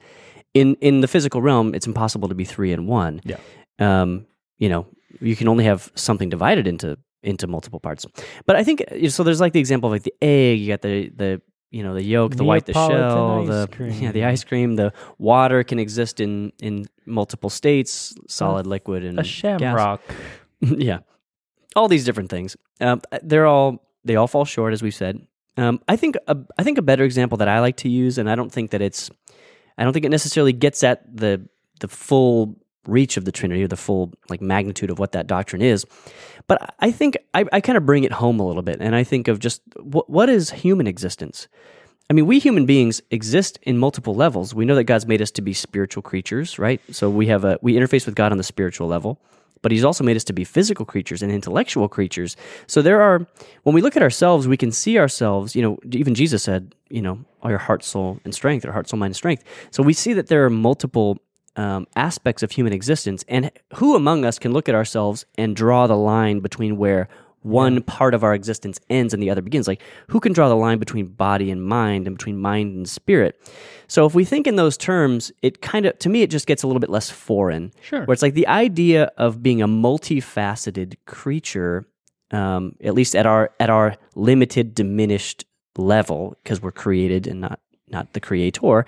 in 0.52 0.76
in 0.80 1.00
the 1.00 1.08
physical 1.08 1.40
realm, 1.42 1.74
it's 1.74 1.86
impossible 1.86 2.28
to 2.28 2.34
be 2.34 2.44
three 2.44 2.72
in 2.72 2.86
one. 2.86 3.20
Yeah. 3.24 3.38
Um, 3.78 4.26
you 4.58 4.68
know, 4.68 4.86
you 5.20 5.36
can 5.36 5.48
only 5.48 5.64
have 5.64 5.90
something 5.94 6.28
divided 6.28 6.66
into 6.66 6.98
into 7.22 7.46
multiple 7.46 7.80
parts. 7.80 8.04
But 8.46 8.56
I 8.56 8.64
think 8.64 8.84
so. 9.08 9.22
There's 9.22 9.40
like 9.40 9.52
the 9.52 9.60
example 9.60 9.88
of 9.88 9.92
like 9.92 10.02
the 10.02 10.14
egg. 10.20 10.60
You 10.60 10.68
got 10.68 10.82
the 10.82 11.08
the 11.08 11.42
you 11.70 11.82
know 11.82 11.94
the 11.94 12.02
yolk, 12.02 12.36
the 12.36 12.44
white, 12.44 12.66
the 12.66 12.72
shell, 12.72 13.44
the 13.44 13.62
ice 13.62 13.66
cream. 13.76 13.92
yeah 14.02 14.12
the 14.12 14.24
ice 14.24 14.44
cream. 14.44 14.76
The 14.76 14.92
water 15.18 15.64
can 15.64 15.78
exist 15.78 16.20
in 16.20 16.52
in 16.60 16.86
multiple 17.06 17.50
states, 17.50 18.14
solid, 18.28 18.66
liquid, 18.66 19.04
and 19.04 19.18
A 19.18 19.22
gas. 19.22 19.26
shamrock. 19.30 20.00
yeah, 20.60 21.00
all 21.74 21.88
these 21.88 22.04
different 22.04 22.30
things. 22.30 22.56
Um, 22.80 23.00
they're 23.22 23.46
all 23.46 23.82
they 24.04 24.16
all 24.16 24.28
fall 24.28 24.44
short, 24.44 24.72
as 24.72 24.82
we 24.82 24.90
said. 24.90 25.26
Um, 25.56 25.80
I 25.88 25.96
think 25.96 26.16
a, 26.26 26.36
I 26.58 26.62
think 26.64 26.78
a 26.78 26.82
better 26.82 27.04
example 27.04 27.38
that 27.38 27.48
I 27.48 27.60
like 27.60 27.76
to 27.78 27.88
use, 27.88 28.18
and 28.18 28.28
I 28.28 28.34
don't 28.34 28.50
think 28.50 28.70
that 28.72 28.82
it's, 28.82 29.08
I 29.78 29.84
don't 29.84 29.92
think 29.92 30.04
it 30.04 30.10
necessarily 30.10 30.52
gets 30.52 30.82
at 30.84 31.04
the 31.16 31.48
the 31.80 31.88
full 31.88 32.56
reach 32.86 33.16
of 33.16 33.24
the 33.24 33.32
Trinity 33.32 33.62
or 33.62 33.68
the 33.68 33.76
full 33.76 34.12
like 34.28 34.40
magnitude 34.40 34.90
of 34.90 34.98
what 34.98 35.12
that 35.12 35.26
doctrine 35.26 35.62
is. 35.62 35.84
But 36.46 36.74
I 36.80 36.90
think 36.90 37.16
I, 37.32 37.44
I 37.52 37.60
kind 37.60 37.78
of 37.78 37.86
bring 37.86 38.04
it 38.04 38.12
home 38.12 38.40
a 38.40 38.46
little 38.46 38.62
bit, 38.62 38.78
and 38.80 38.94
I 38.94 39.04
think 39.04 39.28
of 39.28 39.38
just 39.38 39.62
what 39.80 40.08
what 40.10 40.28
is 40.28 40.50
human 40.50 40.86
existence. 40.86 41.48
I 42.10 42.12
mean, 42.12 42.26
we 42.26 42.38
human 42.38 42.66
beings 42.66 43.00
exist 43.10 43.58
in 43.62 43.78
multiple 43.78 44.14
levels. 44.14 44.54
We 44.54 44.66
know 44.66 44.74
that 44.74 44.84
God's 44.84 45.06
made 45.06 45.22
us 45.22 45.30
to 45.32 45.42
be 45.42 45.54
spiritual 45.54 46.02
creatures, 46.02 46.58
right? 46.58 46.80
So 46.90 47.08
we 47.08 47.28
have 47.28 47.44
a 47.44 47.58
we 47.62 47.74
interface 47.74 48.04
with 48.04 48.14
God 48.14 48.30
on 48.30 48.38
the 48.38 48.44
spiritual 48.44 48.88
level, 48.88 49.20
but 49.62 49.72
He's 49.72 49.84
also 49.84 50.04
made 50.04 50.16
us 50.16 50.24
to 50.24 50.34
be 50.34 50.44
physical 50.44 50.84
creatures 50.84 51.22
and 51.22 51.32
intellectual 51.32 51.88
creatures. 51.88 52.36
So 52.66 52.82
there 52.82 53.00
are 53.00 53.26
when 53.62 53.74
we 53.74 53.80
look 53.80 53.96
at 53.96 54.02
ourselves, 54.02 54.46
we 54.46 54.58
can 54.58 54.70
see 54.70 54.98
ourselves. 54.98 55.56
You 55.56 55.62
know, 55.62 55.78
even 55.92 56.14
Jesus 56.14 56.42
said, 56.42 56.74
you 56.90 57.00
know, 57.00 57.24
all 57.42 57.48
your 57.48 57.58
heart, 57.58 57.82
soul, 57.82 58.20
and 58.24 58.34
strength, 58.34 58.66
or 58.66 58.72
heart, 58.72 58.88
soul, 58.88 59.00
mind, 59.00 59.10
and 59.10 59.16
strength. 59.16 59.44
So 59.70 59.82
we 59.82 59.94
see 59.94 60.12
that 60.12 60.26
there 60.26 60.44
are 60.44 60.50
multiple 60.50 61.18
um, 61.56 61.86
aspects 61.96 62.42
of 62.42 62.50
human 62.50 62.72
existence, 62.72 63.24
and 63.28 63.50
who 63.74 63.94
among 63.94 64.24
us 64.24 64.38
can 64.38 64.52
look 64.52 64.68
at 64.68 64.74
ourselves 64.74 65.24
and 65.36 65.54
draw 65.54 65.86
the 65.86 65.96
line 65.96 66.40
between 66.40 66.76
where 66.76 67.08
one 67.44 67.82
part 67.82 68.14
of 68.14 68.24
our 68.24 68.34
existence 68.34 68.80
ends 68.88 69.12
and 69.12 69.22
the 69.22 69.28
other 69.28 69.42
begins. 69.42 69.68
Like, 69.68 69.82
who 70.08 70.18
can 70.18 70.32
draw 70.32 70.48
the 70.48 70.56
line 70.56 70.78
between 70.78 71.08
body 71.08 71.50
and 71.50 71.62
mind 71.62 72.06
and 72.06 72.16
between 72.16 72.38
mind 72.38 72.74
and 72.74 72.88
spirit? 72.88 73.38
So, 73.86 74.06
if 74.06 74.14
we 74.14 74.24
think 74.24 74.46
in 74.46 74.56
those 74.56 74.76
terms, 74.76 75.30
it 75.42 75.60
kind 75.60 75.84
of, 75.84 75.98
to 76.00 76.08
me, 76.08 76.22
it 76.22 76.30
just 76.30 76.46
gets 76.46 76.62
a 76.62 76.66
little 76.66 76.80
bit 76.80 76.90
less 76.90 77.10
foreign. 77.10 77.72
Sure. 77.82 78.04
Where 78.04 78.14
it's 78.14 78.22
like 78.22 78.34
the 78.34 78.48
idea 78.48 79.12
of 79.18 79.42
being 79.42 79.60
a 79.60 79.68
multifaceted 79.68 80.96
creature, 81.06 81.86
um, 82.30 82.76
at 82.82 82.94
least 82.94 83.14
at 83.14 83.26
our 83.26 83.50
at 83.60 83.68
our 83.68 83.96
limited, 84.14 84.74
diminished 84.74 85.44
level, 85.76 86.38
because 86.42 86.62
we're 86.62 86.72
created 86.72 87.26
and 87.26 87.42
not 87.42 87.60
not 87.88 88.14
the 88.14 88.20
creator. 88.20 88.86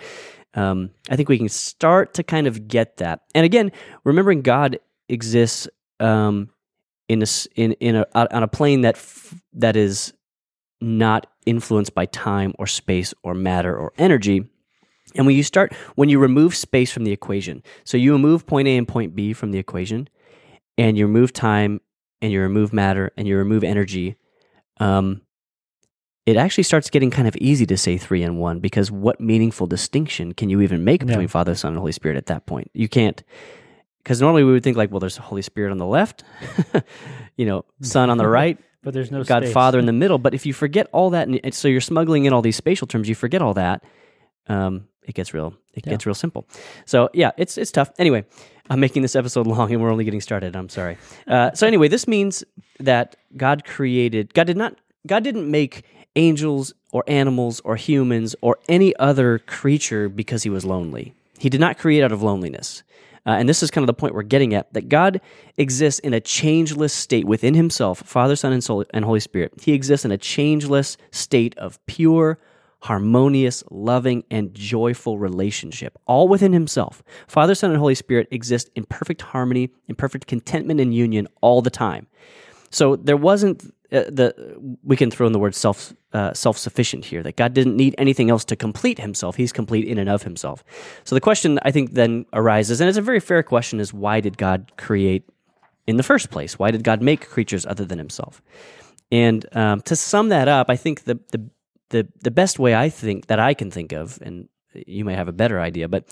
Um, 0.57 0.91
I 1.11 1.17
think 1.17 1.29
we 1.29 1.39
can 1.39 1.49
start 1.49 2.15
to 2.15 2.23
kind 2.23 2.47
of 2.47 2.67
get 2.67 2.97
that. 2.97 3.21
And 3.35 3.45
again, 3.45 3.71
remembering 4.05 4.43
God 4.43 4.79
exists 5.09 5.69
um, 6.01 6.51
in 7.09 7.23
a 7.23 7.27
in 7.55 7.73
in 7.73 7.97
a 7.97 8.07
on 8.15 8.43
a 8.43 8.49
plane 8.49 8.81
that 8.81 8.97
f- 8.97 9.35
that 9.53 9.77
is 9.77 10.13
not 10.81 11.27
influenced 11.45 11.95
by 11.95 12.07
time 12.07 12.55
or 12.59 12.67
space 12.67 13.15
or 13.23 13.35
matter 13.35 13.77
or 13.77 13.93
energy. 13.99 14.45
And 15.15 15.27
when 15.27 15.37
you 15.37 15.43
start 15.43 15.73
when 15.95 16.09
you 16.09 16.19
remove 16.19 16.55
space 16.55 16.91
from 16.91 17.05
the 17.05 17.13
equation, 17.13 17.63
so 17.85 17.97
you 17.97 18.13
remove 18.13 18.47
point 18.47 18.67
A 18.67 18.77
and 18.77 18.89
point 18.89 19.15
B 19.15 19.33
from 19.35 19.53
the 19.53 19.59
equation, 19.59 20.09
and 20.79 20.97
you 20.99 21.07
remove 21.07 21.33
time 21.33 21.81
and 22.23 22.33
you 22.33 22.41
remove 22.41 22.73
matter 22.73 23.13
and 23.17 23.29
you 23.29 23.37
remove 23.37 23.63
energy, 23.63 24.17
um, 24.81 25.21
it 26.27 26.37
actually 26.37 26.65
starts 26.65 26.91
getting 26.91 27.11
kind 27.11 27.29
of 27.29 27.37
easy 27.37 27.65
to 27.67 27.77
say 27.77 27.97
three 27.97 28.23
and 28.23 28.39
one 28.41 28.59
because 28.61 28.91
what 28.91 29.21
meaningful 29.21 29.67
distinction 29.67 30.35
can 30.35 30.51
you 30.51 30.61
even 30.61 30.83
make 30.85 31.01
between 31.07 31.23
Yeah. 31.23 31.27
Father, 31.29 31.55
Son, 31.55 31.71
and 31.73 31.79
Holy 31.79 31.93
Spirit 31.93 32.17
at 32.17 32.27
that 32.27 32.47
point? 32.47 32.71
You 32.75 32.89
can't 32.89 33.23
because 34.03 34.21
normally 34.21 34.45
we 34.45 34.53
would 34.53 34.63
think 34.63 34.77
like, 34.77 34.91
well, 34.91 35.01
there's 35.01 35.17
Holy 35.17 35.43
Spirit 35.43 35.71
on 35.73 35.79
the 35.79 35.87
left, 35.87 36.23
you 37.37 37.47
know, 37.47 37.65
Son 37.81 38.11
on 38.11 38.19
the 38.19 38.29
right, 38.41 38.59
but 38.83 38.95
there's 38.95 39.11
no 39.11 39.25
God 39.25 39.43
space. 39.45 39.53
Father 39.53 39.79
in 39.79 39.87
the 39.87 39.93
middle. 39.93 40.19
But 40.19 40.35
if 40.35 40.47
you 40.47 40.53
forget 40.53 40.89
all 40.93 41.11
that, 41.11 41.27
and 41.29 41.41
and 41.45 41.55
so 41.55 41.69
you're 41.69 41.81
smuggling 41.81 42.25
in 42.25 42.33
all 42.33 42.43
these 42.43 42.57
spatial 42.57 42.87
terms, 42.87 43.09
you 43.09 43.15
forget 43.15 43.43
all 43.43 43.55
that. 43.55 43.83
Um, 44.49 44.87
it 45.03 45.15
gets 45.15 45.33
real. 45.35 45.55
It 45.75 45.85
Yeah. 45.87 45.91
gets 45.91 46.07
real 46.07 46.15
simple. 46.15 46.47
So 46.87 47.09
yeah, 47.15 47.31
it's 47.37 47.59
it's 47.59 47.71
tough. 47.73 47.91
Anyway, 47.99 48.25
I'm 48.71 48.81
making 48.81 49.03
this 49.03 49.15
episode 49.17 49.47
long, 49.47 49.73
and 49.73 49.81
we're 49.83 49.91
only 49.91 50.05
getting 50.05 50.21
started. 50.21 50.55
I'm 50.57 50.69
sorry. 50.69 50.99
Uh, 51.27 51.53
so 51.53 51.67
anyway, 51.67 51.89
this 51.89 52.07
means 52.09 52.45
that 52.81 53.17
God 53.37 53.65
created. 53.65 54.35
God 54.35 54.47
did 54.47 54.57
not. 54.57 54.77
God 55.07 55.23
didn't 55.25 55.49
make 55.51 55.85
angels 56.17 56.75
or 56.93 57.05
animals 57.07 57.61
or 57.61 57.77
humans 57.77 58.35
or 58.41 58.59
any 58.69 58.97
other 58.97 59.39
creature 59.39 60.09
because 60.09 60.43
he 60.43 60.51
was 60.51 60.65
lonely. 60.65 61.15
He 61.39 61.49
did 61.49 61.61
not 61.61 61.79
create 61.79 62.03
out 62.03 62.13
of 62.13 62.23
loneliness. 62.23 62.83
Uh, 63.27 63.31
and 63.31 63.49
this 63.49 63.63
is 63.63 63.71
kind 63.71 63.83
of 63.83 63.89
the 63.89 63.95
point 63.95 64.15
we're 64.15 64.23
getting 64.23 64.55
at 64.55 64.73
that 64.73 64.89
God 64.89 65.21
exists 65.57 65.99
in 66.01 66.15
a 66.15 66.21
changeless 66.21 66.93
state 66.93 67.25
within 67.27 67.55
himself, 67.55 67.99
Father, 68.01 68.37
Son, 68.37 68.53
and, 68.53 68.63
Soul, 68.63 68.85
and 68.95 69.05
Holy 69.05 69.21
Spirit. 69.21 69.53
He 69.61 69.73
exists 69.73 70.05
in 70.05 70.13
a 70.13 70.19
changeless 70.19 70.97
state 71.11 71.59
of 71.59 71.85
pure, 71.87 72.39
harmonious, 72.81 73.65
loving, 73.69 74.23
and 74.31 74.55
joyful 74.55 75.19
relationship, 75.19 75.99
all 76.07 76.29
within 76.29 76.53
himself. 76.53 77.03
Father, 77.27 77.57
Son, 77.57 77.71
and 77.71 77.81
Holy 77.81 77.97
Spirit 77.97 78.29
exist 78.31 78.71
in 78.77 78.85
perfect 78.85 79.23
harmony, 79.23 79.71
in 79.89 79.97
perfect 79.97 80.29
contentment 80.29 80.81
and 80.81 80.95
union 80.95 81.27
all 81.41 81.63
the 81.63 81.71
time. 81.71 82.07
So 82.71 82.95
there 82.95 83.17
wasn't 83.17 83.75
uh, 83.93 84.05
the 84.09 84.77
we 84.83 84.97
can 84.97 85.11
throw 85.11 85.27
in 85.27 85.33
the 85.33 85.39
word 85.39 85.55
self 85.55 85.95
uh, 86.13 86.33
self 86.33 86.59
sufficient 86.59 87.05
here 87.05 87.23
that 87.23 87.37
God 87.37 87.55
didn't 87.55 87.77
need 87.77 87.95
anything 87.99 88.31
else 88.31 88.45
to 88.47 88.57
complete 88.57 88.99
Himself. 88.99 89.37
He's 89.37 89.53
complete 89.53 89.87
in 89.87 89.99
and 89.99 90.09
of 90.09 90.23
Himself. 90.23 90.65
So 91.05 91.15
the 91.15 91.21
question 91.21 91.59
I 91.63 91.71
think 91.71 91.93
then 91.93 92.27
arises, 92.33 92.81
and 92.81 92.89
it's 92.89 92.99
a 92.99 93.03
very 93.03 93.21
fair 93.21 93.43
question, 93.43 93.81
is 93.81 93.93
why 93.93 94.21
did 94.21 94.39
God 94.39 94.73
create 94.77 95.25
in 95.87 95.97
the 95.97 96.03
first 96.03 96.31
place? 96.31 96.59
Why 96.59 96.71
did 96.71 96.85
God 96.85 97.03
make 97.03 97.29
creatures 97.29 97.67
other 97.67 97.85
than 97.85 97.99
Himself? 97.99 98.43
And 99.13 99.47
um, 99.57 99.83
to 99.83 99.95
sum 99.95 100.31
that 100.31 100.49
up, 100.49 100.69
I 100.69 100.77
think 100.77 101.05
the, 101.05 101.21
the 101.31 101.49
the 101.91 102.09
the 102.21 102.31
best 102.31 102.59
way 102.59 102.75
I 102.75 102.89
think 102.89 103.27
that 103.27 103.39
I 103.39 103.55
can 103.55 103.71
think 103.71 103.93
of, 103.93 104.19
and 104.23 104.49
you 104.75 105.05
may 105.05 105.15
have 105.15 105.29
a 105.29 105.33
better 105.33 105.61
idea, 105.61 105.89
but 105.89 106.05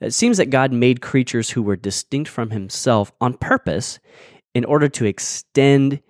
it 0.00 0.12
seems 0.12 0.36
that 0.36 0.50
God 0.50 0.72
made 0.72 1.00
creatures 1.00 1.50
who 1.50 1.62
were 1.62 1.76
distinct 1.76 2.30
from 2.30 2.50
Himself 2.50 3.12
on 3.20 3.34
purpose 3.34 3.98
in 4.54 4.64
order 4.64 4.88
to 4.88 5.06
extend 5.06 6.00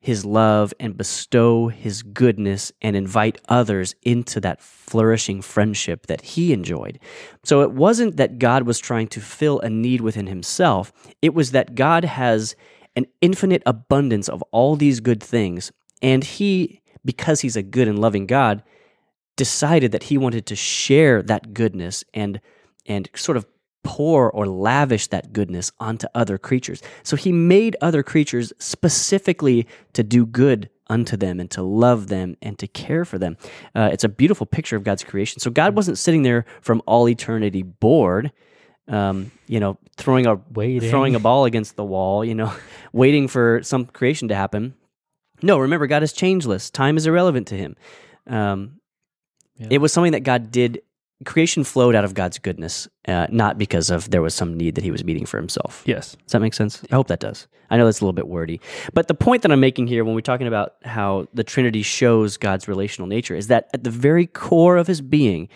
his 0.00 0.24
love 0.24 0.72
and 0.78 0.96
bestow 0.96 1.68
his 1.68 2.02
goodness 2.02 2.70
and 2.80 2.94
invite 2.94 3.40
others 3.48 3.94
into 4.02 4.40
that 4.40 4.62
flourishing 4.62 5.42
friendship 5.42 6.06
that 6.06 6.20
he 6.20 6.52
enjoyed. 6.52 6.98
So 7.44 7.62
it 7.62 7.72
wasn't 7.72 8.16
that 8.16 8.38
God 8.38 8.64
was 8.64 8.78
trying 8.78 9.08
to 9.08 9.20
fill 9.20 9.60
a 9.60 9.70
need 9.70 10.00
within 10.00 10.26
himself, 10.26 10.92
it 11.22 11.34
was 11.34 11.50
that 11.52 11.74
God 11.74 12.04
has 12.04 12.54
an 12.94 13.06
infinite 13.20 13.62
abundance 13.66 14.28
of 14.28 14.42
all 14.52 14.76
these 14.76 15.00
good 15.00 15.22
things. 15.22 15.72
And 16.00 16.24
he, 16.24 16.80
because 17.04 17.40
he's 17.40 17.56
a 17.56 17.62
good 17.62 17.88
and 17.88 17.98
loving 17.98 18.26
God, 18.26 18.62
decided 19.36 19.92
that 19.92 20.04
he 20.04 20.16
wanted 20.16 20.46
to 20.46 20.56
share 20.56 21.22
that 21.22 21.52
goodness 21.52 22.04
and 22.14 22.40
and 22.86 23.08
sort 23.14 23.36
of 23.36 23.46
pour 23.86 24.30
or 24.30 24.46
lavish 24.46 25.06
that 25.08 25.32
goodness 25.32 25.70
onto 25.80 26.06
other 26.14 26.36
creatures. 26.38 26.82
So 27.02 27.16
he 27.16 27.32
made 27.32 27.76
other 27.80 28.02
creatures 28.02 28.52
specifically 28.58 29.66
to 29.94 30.02
do 30.02 30.26
good 30.26 30.68
unto 30.88 31.16
them 31.16 31.40
and 31.40 31.50
to 31.50 31.62
love 31.62 32.08
them 32.08 32.36
and 32.42 32.58
to 32.58 32.66
care 32.68 33.04
for 33.04 33.18
them. 33.18 33.36
Uh, 33.74 33.90
it's 33.92 34.04
a 34.04 34.08
beautiful 34.08 34.46
picture 34.46 34.76
of 34.76 34.84
God's 34.84 35.02
creation. 35.04 35.40
So 35.40 35.50
God 35.50 35.74
wasn't 35.74 35.98
sitting 35.98 36.22
there 36.22 36.44
from 36.60 36.82
all 36.86 37.08
eternity 37.08 37.62
bored. 37.62 38.32
Um, 38.88 39.32
you 39.48 39.58
know, 39.58 39.78
throwing 39.96 40.26
a 40.26 40.36
Waiting. 40.54 40.88
throwing 40.88 41.16
a 41.16 41.18
ball 41.18 41.44
against 41.44 41.74
the 41.74 41.84
wall, 41.84 42.24
you 42.24 42.36
know, 42.36 42.52
waiting 42.92 43.26
for 43.26 43.60
some 43.64 43.86
creation 43.86 44.28
to 44.28 44.36
happen. 44.36 44.74
No, 45.42 45.58
remember, 45.58 45.88
God 45.88 46.04
is 46.04 46.12
changeless. 46.12 46.70
Time 46.70 46.96
is 46.96 47.04
irrelevant 47.06 47.48
to 47.48 47.56
him. 47.56 47.74
Um, 48.28 48.80
Yeah. 49.56 49.68
It 49.70 49.78
was 49.78 49.92
something 49.92 50.12
that 50.12 50.22
God 50.22 50.52
did. 50.52 50.82
Creation 51.24 51.64
flowed 51.64 51.94
out 51.94 52.04
of 52.04 52.12
God's 52.14 52.38
goodness, 52.38 52.88
uh, 53.08 53.26
not 53.30 53.56
because 53.56 53.88
of 53.90 54.10
there 54.10 54.20
was 54.20 54.34
some 54.34 54.54
need 54.54 54.74
that 54.74 54.84
He 54.84 54.90
was 54.90 55.02
meeting 55.02 55.24
for 55.24 55.38
Himself. 55.38 55.82
Yes. 55.86 56.16
Does 56.24 56.32
that 56.32 56.40
make 56.40 56.52
sense? 56.54 56.82
I 56.90 56.94
hope 56.94 57.08
that 57.08 57.20
does. 57.20 57.48
I 57.70 57.76
know 57.76 57.86
that's 57.86 58.00
a 58.00 58.04
little 58.04 58.12
bit 58.12 58.28
wordy, 58.28 58.60
but 58.92 59.08
the 59.08 59.14
point 59.14 59.42
that 59.42 59.50
I'm 59.50 59.58
making 59.60 59.86
here 59.86 60.04
when 60.04 60.14
we're 60.14 60.20
talking 60.20 60.46
about 60.46 60.74
how 60.84 61.26
the 61.32 61.42
Trinity 61.42 61.82
shows 61.82 62.36
God's 62.36 62.68
relational 62.68 63.08
nature 63.08 63.34
is 63.34 63.46
that 63.48 63.70
at 63.74 63.82
the 63.82 63.90
very 63.90 64.26
core 64.26 64.76
of 64.76 64.86
His 64.86 65.00
being, 65.00 65.48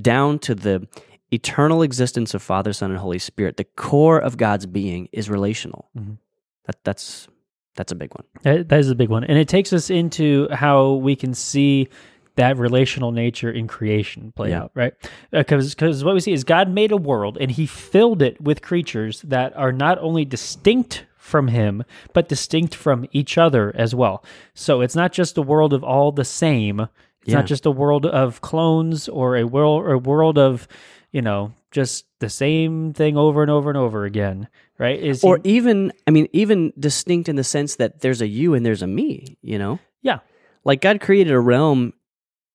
down 0.00 0.38
to 0.40 0.54
the 0.54 0.86
eternal 1.32 1.82
existence 1.82 2.32
of 2.32 2.40
Father, 2.42 2.72
Son, 2.72 2.90
and 2.90 2.98
Holy 3.00 3.18
Spirit, 3.18 3.56
the 3.56 3.64
core 3.64 4.18
of 4.18 4.36
God's 4.36 4.66
being 4.66 5.08
is 5.12 5.28
relational. 5.28 5.90
Mhm. 5.98 6.18
That, 6.66 6.76
that's 6.84 7.26
that's 7.74 7.92
a 7.92 7.94
big 7.94 8.12
one. 8.14 8.24
That 8.68 8.78
is 8.78 8.90
a 8.90 8.94
big 8.94 9.08
one. 9.08 9.24
And 9.24 9.38
it 9.38 9.46
takes 9.48 9.72
us 9.72 9.88
into 9.90 10.48
how 10.50 10.94
we 10.94 11.14
can 11.16 11.32
see 11.34 11.88
that 12.38 12.56
relational 12.56 13.12
nature 13.12 13.50
in 13.50 13.66
creation 13.68 14.32
play 14.34 14.50
Yeah. 14.50 14.62
out, 14.62 14.70
right? 14.74 14.94
Uh, 15.32 15.38
because 15.40 15.74
because 15.74 16.02
what 16.04 16.14
we 16.14 16.20
see 16.20 16.32
is 16.32 16.44
God 16.44 16.70
made 16.70 16.90
a 16.92 16.96
world 16.96 17.36
and 17.40 17.50
he 17.50 17.66
filled 17.66 18.22
it 18.22 18.40
with 18.40 18.62
creatures 18.62 19.20
that 19.22 19.54
are 19.56 19.72
not 19.72 19.98
only 19.98 20.24
distinct 20.24 21.04
from 21.18 21.48
him, 21.48 21.84
but 22.14 22.28
distinct 22.28 22.74
from 22.74 23.06
each 23.12 23.36
other 23.36 23.72
as 23.76 23.94
well. 23.94 24.24
So 24.54 24.80
it's 24.80 24.96
not 24.96 25.12
just 25.12 25.36
a 25.36 25.42
world 25.42 25.72
of 25.74 25.84
all 25.84 26.10
the 26.12 26.24
same. 26.24 26.80
It's 27.20 27.32
Yeah. 27.32 27.36
not 27.36 27.46
just 27.46 27.66
a 27.66 27.70
world 27.70 28.06
of 28.06 28.40
clones 28.40 29.08
or 29.08 29.36
a 29.36 29.44
world 29.44 29.82
or 29.82 29.92
a 29.92 29.98
world 29.98 30.38
of, 30.38 30.66
you 31.12 31.20
know, 31.20 31.52
just 31.70 32.06
the 32.20 32.30
same 32.30 32.92
thing 32.94 33.16
over 33.18 33.42
and 33.42 33.50
over 33.50 33.68
and 33.68 33.76
over 33.76 34.04
again, 34.06 34.48
right? 34.78 34.98
Is 34.98 35.22
Or 35.22 35.38
he- 35.44 35.56
even, 35.56 35.92
I 36.06 36.12
mean, 36.12 36.28
even 36.32 36.72
distinct 36.78 37.28
in 37.28 37.36
the 37.36 37.44
sense 37.44 37.76
that 37.76 38.00
there's 38.00 38.22
a 38.22 38.26
you 38.28 38.54
and 38.54 38.64
there's 38.64 38.80
a 38.82 38.86
me, 38.86 39.36
you 39.42 39.58
know? 39.58 39.78
yeah, 40.00 40.20
Like 40.64 40.80
God 40.80 41.00
created 41.00 41.32
a 41.32 41.40
realm 41.40 41.92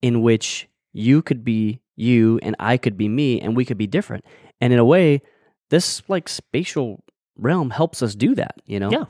in 0.03 0.21
which 0.21 0.67
you 0.91 1.23
could 1.23 1.43
be 1.43 1.79
you 1.95 2.39
and 2.43 2.55
I 2.59 2.77
could 2.77 2.97
be 2.97 3.07
me 3.07 3.39
and 3.41 3.55
we 3.55 3.65
could 3.65 3.77
be 3.77 3.87
different. 3.87 4.25
And 4.61 4.73
in 4.73 4.77
a 4.77 4.85
way, 4.85 5.21
this 5.69 6.03
like 6.07 6.27
spatial 6.29 7.03
realm 7.37 7.71
helps 7.71 8.03
us 8.03 8.13
do 8.13 8.35
that, 8.35 8.55
you 8.67 8.79
know? 8.79 8.91
Yeah. 8.91 9.05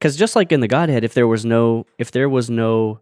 Cuz 0.00 0.16
just 0.16 0.36
like 0.36 0.52
in 0.52 0.60
the 0.60 0.68
Godhead 0.68 1.04
if 1.04 1.14
there 1.14 1.28
was 1.28 1.44
no 1.46 1.86
if 1.98 2.10
there 2.10 2.28
was 2.28 2.50
no 2.50 3.00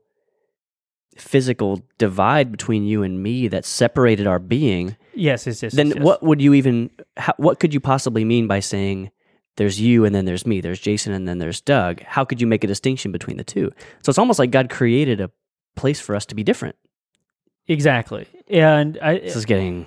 physical 1.17 1.81
divide 1.99 2.53
between 2.53 2.85
you 2.85 3.03
and 3.03 3.23
me 3.23 3.49
that 3.49 3.65
separated 3.65 4.27
our 4.27 4.39
being, 4.39 4.97
yes, 5.15 5.47
yes, 5.47 5.63
yes. 5.63 5.73
then 5.73 5.89
yes, 5.89 5.97
yes. 5.97 6.05
what 6.05 6.23
would 6.23 6.41
you 6.41 6.55
even 6.55 6.91
how, 7.17 7.35
what 7.39 7.61
could 7.61 7.73
you 7.73 7.81
possibly 7.81 8.25
mean 8.25 8.47
by 8.47 8.61
saying 8.61 9.11
there's 9.57 9.81
you 9.81 10.05
and 10.05 10.15
then 10.15 10.25
there's 10.25 10.47
me 10.47 10.63
there's 10.63 10.81
jason 10.81 11.13
and 11.13 11.29
then 11.29 11.37
there's 11.37 11.61
doug 11.61 12.01
how 12.05 12.25
could 12.25 12.41
you 12.41 12.47
make 12.47 12.65
a 12.65 12.67
distinction 12.67 13.13
between 13.13 13.37
the 13.37 13.45
two 13.45 13.71
so 14.03 14.09
it's 14.09 14.19
almost 14.19 14.39
like 14.39 14.51
god 14.51 14.71
created 14.71 15.21
a 15.21 15.31
place 15.77 16.01
for 16.01 16.17
us 16.17 16.25
to 16.25 16.35
be 16.35 16.43
different 16.43 16.75
Exactly. 17.69 18.27
And 18.49 18.99
I 19.01 19.19
this 19.19 19.37
is 19.37 19.45
getting 19.45 19.87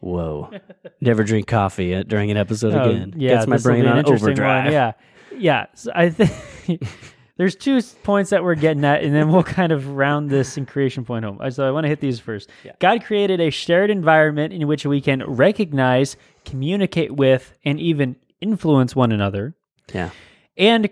whoa 0.00 0.50
never 1.00 1.22
drink 1.24 1.46
coffee 1.46 1.94
uh, 1.94 2.02
during 2.02 2.30
an 2.30 2.36
episode 2.36 2.74
oh, 2.74 2.90
again 2.90 3.14
yeah, 3.16 3.36
gets 3.36 3.46
my 3.46 3.58
brain 3.58 3.86
on 3.86 4.04
overdrive 4.04 4.64
One. 4.64 4.72
Yeah. 4.72 4.92
Yeah. 5.36 5.66
So 5.74 5.92
I 5.94 6.10
think 6.10 6.82
there's 7.36 7.56
two 7.56 7.80
points 8.02 8.30
that 8.30 8.44
we're 8.44 8.54
getting 8.54 8.84
at, 8.84 9.02
and 9.02 9.14
then 9.14 9.30
we'll 9.30 9.42
kind 9.42 9.72
of 9.72 9.88
round 9.88 10.30
this 10.30 10.56
in 10.56 10.66
creation 10.66 11.04
point 11.04 11.24
home. 11.24 11.40
So 11.50 11.66
I 11.66 11.70
want 11.70 11.84
to 11.84 11.88
hit 11.88 12.00
these 12.00 12.20
first. 12.20 12.50
Yeah. 12.64 12.72
God 12.78 13.04
created 13.04 13.40
a 13.40 13.50
shared 13.50 13.90
environment 13.90 14.52
in 14.52 14.66
which 14.66 14.84
we 14.84 15.00
can 15.00 15.24
recognize, 15.24 16.16
communicate 16.44 17.12
with, 17.12 17.52
and 17.64 17.80
even 17.80 18.16
influence 18.40 18.94
one 18.94 19.12
another. 19.12 19.54
Yeah. 19.92 20.10
And 20.56 20.90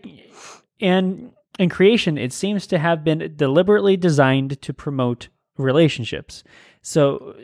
and 0.80 1.32
in 1.59 1.68
creation, 1.68 2.16
it 2.16 2.32
seems 2.32 2.66
to 2.68 2.78
have 2.78 3.04
been 3.04 3.35
deliberately 3.37 3.97
designed 3.97 4.61
to 4.62 4.73
promote 4.73 5.28
relationships. 5.61 6.43
So 6.83 7.35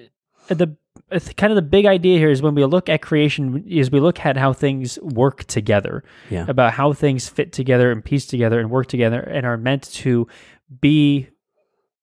uh, 0.51 0.55
the 0.55 0.77
uh, 1.13 1.21
kind 1.37 1.53
of 1.53 1.57
the 1.57 1.63
big 1.63 1.87
idea 1.87 2.19
here 2.19 2.31
is 2.31 2.43
when 2.43 2.55
we 2.55 2.65
look 2.65 2.89
at 2.89 3.03
creation 3.03 3.65
is 3.67 3.91
we 3.91 4.01
look 4.01 4.25
at 4.25 4.37
how 4.37 4.53
things 4.53 4.99
work 5.01 5.45
together 5.45 6.03
Yeah. 6.31 6.47
about 6.49 6.73
how 6.73 6.93
things 6.93 7.29
fit 7.29 7.53
together 7.53 7.93
and 7.93 8.05
piece 8.05 8.27
together 8.27 8.59
and 8.61 8.71
work 8.71 8.87
together 8.89 9.21
and 9.21 9.47
are 9.47 9.57
meant 9.57 9.85
to 9.95 10.27
be 10.81 11.29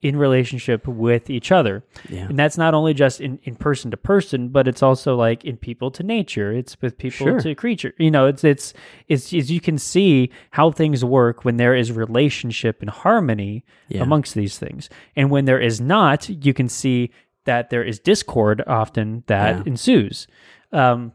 in 0.03 0.17
relationship 0.17 0.86
with 0.88 1.29
each 1.29 1.51
other. 1.51 1.81
Yeah. 2.10 2.27
And 2.27 2.38
that's 2.38 2.57
not 2.57 2.74
only 2.74 2.93
just 2.93 3.22
in, 3.22 3.39
in 3.43 3.55
person 3.55 3.89
to 3.91 3.98
person, 3.98 4.50
but 4.50 4.67
it's 4.67 4.83
also 4.83 5.15
like 5.15 5.43
in 5.45 5.57
people 5.57 5.89
to 5.91 6.03
nature. 6.03 6.51
It's 6.51 6.79
with 6.81 6.98
people 6.98 7.25
Sure. 7.25 7.39
to 7.39 7.55
creature. 7.55 7.93
You 7.98 8.12
know, 8.12 8.27
it's 8.27 8.43
it's 8.43 8.74
it's 9.07 9.33
as 9.33 9.50
you 9.50 9.60
can 9.62 9.77
see 9.77 10.29
how 10.51 10.72
things 10.72 11.03
work 11.05 11.45
when 11.45 11.57
there 11.57 11.74
is 11.74 11.91
relationship 11.91 12.81
and 12.81 12.89
harmony 12.89 13.63
Yeah. 13.88 14.03
amongst 14.03 14.36
these 14.36 14.60
things. 14.60 14.89
And 15.15 15.31
when 15.31 15.45
there 15.45 15.60
is 15.60 15.79
not, 15.79 16.27
you 16.29 16.53
can 16.53 16.67
see 16.69 17.10
that 17.45 17.69
there 17.69 17.83
is 17.83 18.00
discord 18.00 18.62
often 18.67 19.24
that 19.27 19.55
Yeah. 19.57 19.63
ensues. 19.65 20.27
Um, 20.72 21.13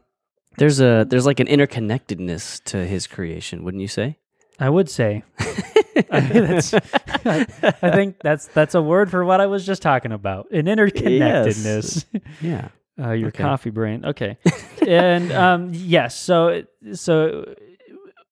There's 0.57 0.81
a 0.81 1.05
there's 1.07 1.25
like 1.25 1.39
an 1.39 1.47
interconnectedness 1.47 2.63
to 2.65 2.85
his 2.85 3.07
creation, 3.07 3.63
wouldn't 3.63 3.81
you 3.81 3.87
say? 3.87 4.17
I 4.59 4.69
would 4.69 4.89
say. 4.89 5.23
I, 6.11 6.19
that's, 6.21 6.73
I, 6.73 7.45
I 7.81 7.91
think 7.91 8.17
that's 8.21 8.47
that's 8.47 8.75
a 8.75 8.81
word 8.81 9.09
for 9.11 9.23
what 9.25 9.41
I 9.41 9.45
was 9.47 9.65
just 9.65 9.81
talking 9.81 10.11
about. 10.11 10.51
An 10.51 10.65
interconnectedness. 10.65 12.05
Yeah. 12.41 12.69
Uh, 13.01 13.11
your 13.11 13.29
Okay. 13.29 13.41
coffee 13.43 13.69
brain. 13.69 14.03
Okay. 14.03 14.37
and 14.85 15.31
um, 15.31 15.69
yes, 15.73 16.19
so 16.19 16.63
so 16.91 17.55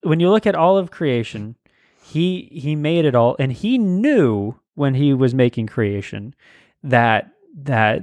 when 0.02 0.20
you 0.20 0.30
look 0.30 0.46
at 0.46 0.56
all 0.56 0.78
of 0.78 0.92
creation, 0.92 1.56
he 2.04 2.50
he 2.52 2.76
made 2.76 3.06
it 3.06 3.16
all, 3.16 3.38
and 3.40 3.54
he 3.54 3.78
knew 3.78 4.56
when 4.76 4.94
he 4.94 5.14
was 5.14 5.34
making 5.34 5.68
creation 5.68 6.36
that 6.84 7.32
that 7.64 8.02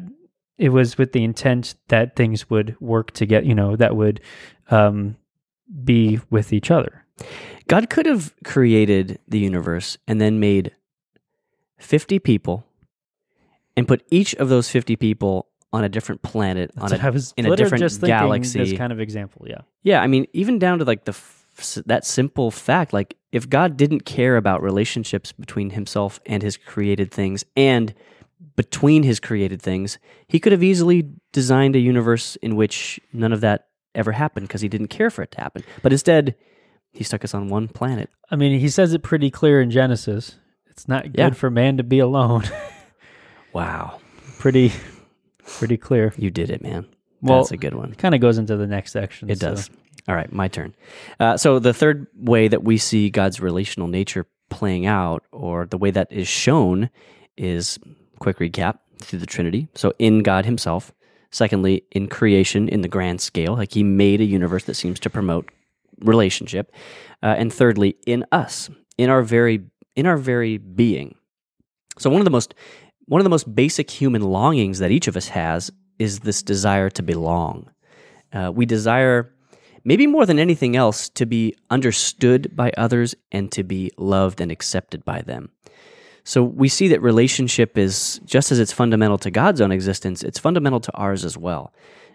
it 0.57 0.71
was 0.71 0.97
with 0.97 1.13
the 1.13 1.23
intent 1.23 1.75
that 1.89 2.17
things 2.17 2.49
would 2.49 2.81
work 2.81 3.11
together. 3.11 3.45
You 3.45 3.55
know, 3.55 3.77
that 3.77 3.95
would 3.95 4.23
um, 4.71 5.17
be 5.85 6.19
with 6.31 6.51
each 6.55 6.71
other. 6.71 7.04
God 7.69 7.89
could 7.89 8.07
have 8.07 8.35
created 8.45 9.19
the 9.29 9.39
universe 9.39 9.97
and 10.07 10.21
then 10.21 10.41
made 10.41 10.73
50 11.79 12.19
people 12.19 12.67
and 13.77 13.89
put 13.89 14.03
each 14.11 14.35
of 14.35 14.49
those 14.49 14.69
50 14.69 14.97
people 14.97 15.49
on 15.73 15.83
a 15.83 15.89
different 15.89 16.23
planet 16.23 16.71
on 16.79 16.93
a, 16.93 17.11
was 17.11 17.35
in 17.37 17.47
a 17.47 17.57
different 17.57 17.83
just 17.83 18.01
galaxy. 18.01 18.61
This 18.61 18.79
kind 18.79 18.93
of 18.93 19.01
example, 19.01 19.47
yeah. 19.49 19.63
Yeah, 19.83 20.03
I 20.03 20.07
mean, 20.07 20.27
even 20.33 20.59
down 20.59 20.79
to 20.79 20.85
like 20.85 21.05
the 21.05 21.11
f- 21.13 21.79
that 21.87 22.05
simple 22.05 22.51
fact, 22.51 22.93
like 22.93 23.17
if 23.33 23.49
God 23.49 23.77
didn't 23.77 24.05
care 24.05 24.37
about 24.37 24.63
relationships 24.63 25.33
between 25.33 25.71
Himself 25.71 26.21
and 26.27 26.43
His 26.43 26.57
created 26.57 27.11
things, 27.11 27.45
and 27.57 27.93
between 28.55 29.03
His 29.03 29.19
created 29.19 29.61
things, 29.61 29.99
He 30.29 30.39
could 30.39 30.53
have 30.53 30.63
easily 30.63 31.11
designed 31.33 31.75
a 31.75 31.81
universe 31.81 32.37
in 32.37 32.55
which 32.55 33.01
none 33.13 33.33
of 33.33 33.41
that 33.41 33.67
ever 33.97 34.13
happened 34.13 34.47
because 34.47 34.61
He 34.61 34.69
didn't 34.69 34.89
care 34.89 35.11
for 35.11 35.23
it 35.23 35.33
to 35.33 35.41
happen. 35.41 35.65
But 35.83 35.91
instead, 35.91 36.37
He 36.95 37.05
stuck 37.05 37.25
us 37.25 37.35
on 37.35 37.49
one 37.49 37.69
planet. 37.69 38.09
I 38.31 38.37
mean, 38.37 38.59
he 38.59 38.69
says 38.69 38.95
it 38.95 39.03
pretty 39.03 39.31
clear 39.31 39.61
in 39.61 39.71
Genesis. 39.71 40.37
It's 40.71 40.89
not 40.89 41.05
good 41.05 41.19
Yeah. 41.19 41.31
for 41.31 41.51
man 41.51 41.77
to 41.77 41.83
be 41.83 41.99
alone. 41.99 42.45
Wow, 43.53 44.01
pretty, 44.39 44.73
pretty 45.47 45.77
clear. 45.77 46.13
you 46.17 46.31
did 46.31 46.51
it, 46.51 46.61
man. 46.63 46.87
Well, 47.23 47.39
That's 47.39 47.53
a 47.53 47.57
good 47.57 47.75
one. 47.75 47.95
Kind 47.95 48.15
of 48.15 48.21
goes 48.21 48.37
into 48.39 48.57
the 48.57 48.67
next 48.67 48.93
section. 48.93 49.31
It 49.31 49.39
so- 49.39 49.51
does. 49.51 49.71
All 50.09 50.15
right, 50.15 50.31
my 50.33 50.49
turn. 50.49 50.75
Uh, 51.21 51.37
so 51.37 51.59
the 51.59 51.73
third 51.73 52.09
way 52.17 52.49
that 52.49 52.63
we 52.65 52.77
see 52.77 53.09
God's 53.09 53.41
relational 53.41 53.89
nature 53.89 54.27
playing 54.51 54.85
out, 54.87 55.23
or 55.33 55.67
the 55.67 55.79
way 55.79 55.91
that 55.93 56.11
is 56.13 56.29
shown, 56.29 56.91
is 57.39 57.79
quick 58.19 58.39
recap 58.39 58.79
through 58.99 59.21
the 59.21 59.27
Trinity. 59.27 59.69
So 59.75 59.93
in 59.99 60.23
God 60.23 60.45
Himself. 60.45 60.93
Secondly, 61.31 61.85
in 61.91 62.07
creation, 62.09 62.69
in 62.69 62.83
the 62.83 62.89
grand 62.89 63.21
scale, 63.21 63.55
like 63.55 63.73
He 63.73 63.83
made 63.83 64.21
a 64.21 64.25
universe 64.25 64.65
that 64.65 64.75
seems 64.75 65.01
to 65.01 65.11
promote 65.11 65.49
relationship. 66.01 66.73
Uh, 67.23 67.35
and 67.39 67.53
thirdly, 67.53 67.97
in 68.07 68.25
us, 68.33 68.71
in 68.99 69.11
our 69.11 69.23
very 69.23 69.65
in 69.97 70.07
our 70.07 70.17
very 70.17 70.59
being. 70.59 71.15
So 71.99 72.11
one 72.11 72.21
of 72.21 72.25
the 72.25 72.31
most 72.31 72.55
one 73.07 73.21
of 73.21 73.25
the 73.25 73.31
most 73.31 73.55
basic 73.55 73.91
human 73.91 74.23
longings 74.23 74.79
that 74.79 74.91
each 74.91 75.09
of 75.09 75.17
us 75.17 75.29
has 75.29 75.71
is 75.99 76.21
this 76.21 76.43
desire 76.43 76.91
to 76.91 77.03
belong. 77.03 77.71
Uh, 78.33 78.51
we 78.53 78.67
desire, 78.67 79.33
maybe 79.85 80.07
more 80.07 80.27
than 80.27 80.39
anything 80.39 80.75
else, 80.75 81.09
to 81.11 81.27
be 81.27 81.55
understood 81.71 82.55
by 82.57 82.73
others 82.77 83.15
and 83.31 83.53
to 83.53 83.63
be 83.63 83.93
loved 83.97 84.41
and 84.41 84.51
accepted 84.51 85.05
by 85.05 85.21
them. 85.23 85.51
So 86.25 86.43
we 86.43 86.69
see 86.69 86.89
that 86.89 87.03
relationship 87.03 87.77
is 87.77 88.21
just 88.25 88.51
as 88.51 88.59
it's 88.59 88.73
fundamental 88.73 89.19
to 89.19 89.31
God's 89.31 89.61
own 89.61 89.71
existence, 89.71 90.23
it's 90.23 90.39
fundamental 90.39 90.81
to 90.81 90.93
ours 90.95 91.25
as 91.25 91.37
well. 91.37 91.73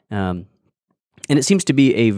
Um, 0.09 0.47
and 1.29 1.37
it 1.37 1.43
seems 1.43 1.63
to 1.65 1.73
be 1.73 1.95
a 1.95 2.13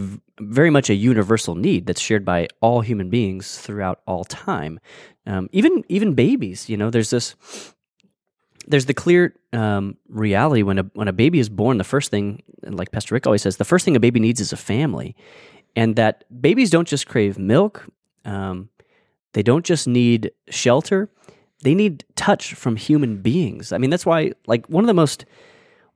very 0.50 0.70
much 0.70 0.90
a 0.90 0.94
universal 0.94 1.54
need 1.54 1.86
that's 1.86 2.00
shared 2.00 2.24
by 2.24 2.48
all 2.60 2.80
human 2.80 3.10
beings 3.10 3.58
throughout 3.58 4.00
all 4.06 4.24
time. 4.24 4.80
Um, 5.26 5.48
even 5.52 5.84
even 5.88 6.14
babies, 6.14 6.68
you 6.68 6.76
know, 6.76 6.90
there's 6.90 7.10
this 7.10 7.34
there's 8.66 8.86
the 8.86 8.94
clear 8.94 9.34
um, 9.52 9.96
reality 10.08 10.62
when 10.62 10.78
a 10.78 10.82
when 10.94 11.08
a 11.08 11.12
baby 11.12 11.38
is 11.38 11.48
born. 11.48 11.78
The 11.78 11.84
first 11.84 12.10
thing, 12.10 12.42
like 12.62 12.92
Pastor 12.92 13.14
Rick 13.14 13.26
always 13.26 13.42
says, 13.42 13.56
the 13.56 13.64
first 13.64 13.84
thing 13.84 13.96
a 13.96 14.00
baby 14.00 14.20
needs 14.20 14.40
is 14.40 14.52
a 14.52 14.56
family, 14.56 15.16
and 15.76 15.96
that 15.96 16.24
babies 16.40 16.70
don't 16.70 16.88
just 16.88 17.06
crave 17.06 17.38
milk. 17.38 17.86
Um, 18.24 18.68
they 19.32 19.42
don't 19.42 19.64
just 19.64 19.88
need 19.88 20.30
shelter. 20.48 21.08
They 21.62 21.74
need 21.74 22.04
touch 22.16 22.54
from 22.54 22.76
human 22.76 23.22
beings. 23.22 23.72
I 23.72 23.78
mean, 23.78 23.90
that's 23.90 24.04
why, 24.04 24.32
like, 24.46 24.66
one 24.68 24.82
of 24.84 24.88
the 24.88 24.94
most 24.94 25.24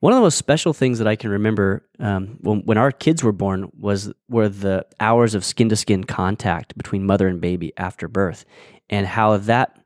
one 0.07 0.13
of 0.13 0.19
the 0.19 0.23
most 0.23 0.39
special 0.39 0.73
things 0.73 0.99
that 0.99 1.09
I 1.09 1.17
can 1.17 1.31
remember 1.31 1.83
um, 1.99 2.39
when 2.41 2.61
when 2.61 2.79
our 2.79 2.93
kids 2.93 3.25
were 3.25 3.33
born 3.33 3.73
was 3.77 4.13
were 4.29 4.49
the 4.49 4.87
hours 5.01 5.35
of 5.35 5.45
skin 5.45 5.69
to 5.71 5.75
skin 5.75 6.05
contact 6.05 6.79
between 6.79 7.05
mother 7.05 7.27
and 7.27 7.41
baby 7.41 7.73
after 7.77 8.07
birth, 8.07 8.45
and 8.89 9.05
how 9.05 9.37
that 9.37 9.81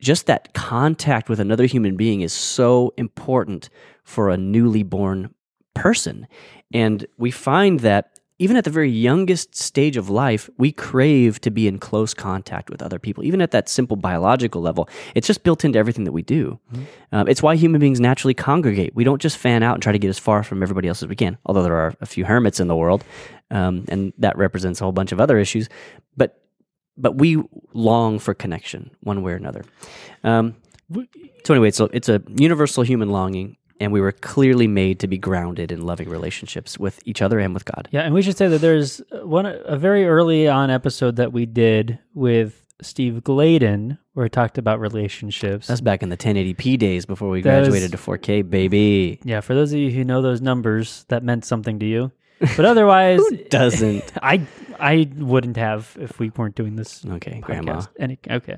just 0.00 0.26
that 0.26 0.52
contact 0.52 1.28
with 1.28 1.38
another 1.38 1.64
human 1.64 1.96
being 1.96 2.22
is 2.22 2.32
so 2.32 2.92
important 2.96 3.70
for 4.02 4.30
a 4.30 4.36
newly 4.36 4.82
born 4.82 5.32
person. 5.74 6.26
And 6.74 7.06
we 7.16 7.30
find 7.30 7.78
that 7.80 8.15
even 8.38 8.56
at 8.56 8.64
the 8.64 8.70
very 8.70 8.90
youngest 8.90 9.54
stage 9.54 9.96
of 9.96 10.10
life, 10.10 10.50
we 10.58 10.70
crave 10.70 11.40
to 11.40 11.50
be 11.50 11.66
in 11.66 11.78
close 11.78 12.12
contact 12.12 12.68
with 12.68 12.82
other 12.82 12.98
people. 12.98 13.24
Even 13.24 13.40
at 13.40 13.50
that 13.52 13.68
simple 13.68 13.96
biological 13.96 14.60
level, 14.60 14.88
it's 15.14 15.26
just 15.26 15.42
built 15.42 15.64
into 15.64 15.78
everything 15.78 16.04
that 16.04 16.12
we 16.12 16.22
do. 16.22 16.58
Um, 17.12 17.28
it's 17.28 17.42
why 17.42 17.56
human 17.56 17.80
beings 17.80 17.98
naturally 17.98 18.34
congregate. 18.34 18.94
We 18.94 19.04
don't 19.04 19.22
just 19.22 19.38
fan 19.38 19.62
out 19.62 19.74
and 19.74 19.82
try 19.82 19.92
to 19.92 19.98
get 19.98 20.08
as 20.08 20.18
far 20.18 20.42
from 20.42 20.62
everybody 20.62 20.88
else 20.88 21.02
as 21.02 21.08
we 21.08 21.16
can, 21.16 21.38
although 21.46 21.62
there 21.62 21.76
are 21.76 21.94
a 22.00 22.06
few 22.06 22.26
hermits 22.26 22.60
in 22.60 22.68
the 22.68 22.76
world, 22.76 23.04
um, 23.50 23.86
and 23.88 24.12
that 24.18 24.36
represents 24.36 24.80
a 24.80 24.84
whole 24.84 24.92
bunch 24.92 25.12
of 25.12 25.20
other 25.20 25.38
issues. 25.38 25.68
But 26.16 26.42
but 26.98 27.16
we 27.16 27.42
long 27.72 28.18
for 28.18 28.34
connection 28.34 28.90
one 29.00 29.22
way 29.22 29.32
or 29.32 29.36
another. 29.36 29.64
Um, 30.24 30.56
so 31.44 31.54
anyway, 31.54 31.70
so 31.70 31.88
it's 31.92 32.08
a 32.08 32.22
universal 32.36 32.82
human 32.82 33.10
longing, 33.10 33.56
and 33.80 33.92
we 33.92 34.00
were 34.00 34.12
clearly 34.12 34.66
made 34.66 35.00
to 35.00 35.06
be 35.06 35.18
grounded 35.18 35.70
in 35.72 35.82
loving 35.84 36.08
relationships 36.08 36.78
with 36.78 37.00
each 37.04 37.20
other 37.22 37.38
and 37.38 37.52
with 37.54 37.64
God. 37.64 37.88
Yeah, 37.92 38.02
and 38.02 38.14
we 38.14 38.22
should 38.22 38.36
say 38.36 38.48
that 38.48 38.60
there's 38.60 39.00
one 39.22 39.46
a 39.46 39.76
very 39.76 40.06
early 40.06 40.48
on 40.48 40.70
episode 40.70 41.16
that 41.16 41.32
we 41.32 41.46
did 41.46 41.98
with 42.14 42.62
Steve 42.82 43.22
Gladen 43.24 43.98
where 44.14 44.26
he 44.26 44.30
talked 44.30 44.56
about 44.58 44.80
relationships. 44.80 45.66
That's 45.66 45.80
back 45.82 46.02
in 46.02 46.08
the 46.08 46.16
1080p 46.16 46.78
days 46.78 47.04
before 47.06 47.28
we 47.28 47.42
That 47.42 47.62
is- 47.62 47.68
graduated 47.68 47.92
to 47.92 47.98
4K, 47.98 48.48
baby. 48.48 49.20
yeah, 49.24 49.40
for 49.40 49.54
those 49.54 49.72
of 49.72 49.78
you 49.78 49.90
who 49.90 50.04
know 50.04 50.22
those 50.22 50.40
numbers, 50.40 51.04
that 51.08 51.22
meant 51.22 51.44
something 51.44 51.78
to 51.80 51.86
you. 51.86 52.12
But 52.40 52.64
otherwise, 52.66 53.20
Doesn't 53.50 54.12
I 54.22 54.46
I 54.78 55.08
wouldn't 55.16 55.56
have 55.56 55.96
if 55.98 56.18
we 56.18 56.30
weren't 56.36 56.54
doing 56.54 56.76
this 56.76 57.02
okay, 57.06 57.40
Grandma. 57.40 57.76
podcast. 57.80 57.88
Any, 57.98 58.18
okay, 58.30 58.56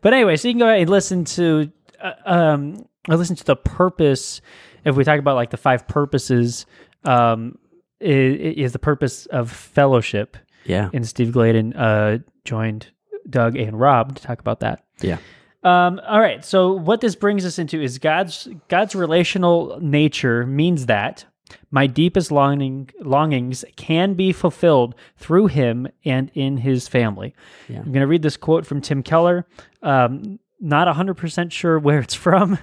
but 0.00 0.12
anyway, 0.12 0.34
so 0.36 0.48
you 0.48 0.54
can 0.54 0.58
go 0.58 0.66
ahead 0.66 0.80
and 0.80 0.90
listen 0.90 1.24
to 1.26 1.70
uh, 2.00 2.12
um 2.26 2.84
or 3.08 3.16
listen 3.16 3.36
to 3.36 3.44
the 3.44 3.56
purpose. 3.56 4.40
If 4.84 4.96
we 4.96 5.04
talk 5.04 5.18
about 5.18 5.36
like 5.36 5.50
the 5.50 5.56
five 5.56 5.86
purposes, 5.88 6.66
um, 7.04 7.58
is, 8.00 8.56
is 8.56 8.72
the 8.72 8.78
purpose 8.78 9.26
of 9.26 9.50
fellowship. 9.50 10.36
Yeah, 10.64 10.90
And 10.92 11.06
Steve 11.08 11.32
Gladen 11.32 11.74
uh 11.74 12.18
joined 12.44 12.88
Doug 13.28 13.56
and 13.56 13.78
Rob 13.78 14.16
to 14.16 14.22
talk 14.22 14.38
about 14.40 14.60
that. 14.60 14.84
yeah, 15.00 15.18
Um, 15.64 16.00
all 16.06 16.20
right. 16.20 16.44
So 16.44 16.72
what 16.72 17.00
this 17.00 17.14
brings 17.16 17.44
us 17.44 17.58
into 17.58 17.80
is 17.80 17.98
God's 17.98 18.48
God's 18.68 18.94
relational 18.94 19.78
nature 19.80 20.46
means 20.46 20.86
that 20.86 21.24
My 21.70 21.86
deepest 21.86 22.30
longing, 22.32 22.90
longings 23.00 23.62
can 23.76 24.14
be 24.14 24.32
fulfilled 24.32 24.94
through 25.18 25.48
him 25.48 25.86
and 26.04 26.30
in 26.34 26.56
his 26.58 26.88
family. 26.88 27.34
Yeah. 27.68 27.78
I'm 27.80 27.92
going 27.92 28.00
to 28.00 28.06
read 28.06 28.22
this 28.22 28.36
quote 28.38 28.64
from 28.64 28.80
Tim 28.80 29.02
Keller. 29.02 29.46
Um, 29.82 30.38
not 30.60 30.86
100% 30.88 31.50
sure 31.52 31.78
where 31.78 31.98
it's 31.98 32.14
from, 32.14 32.58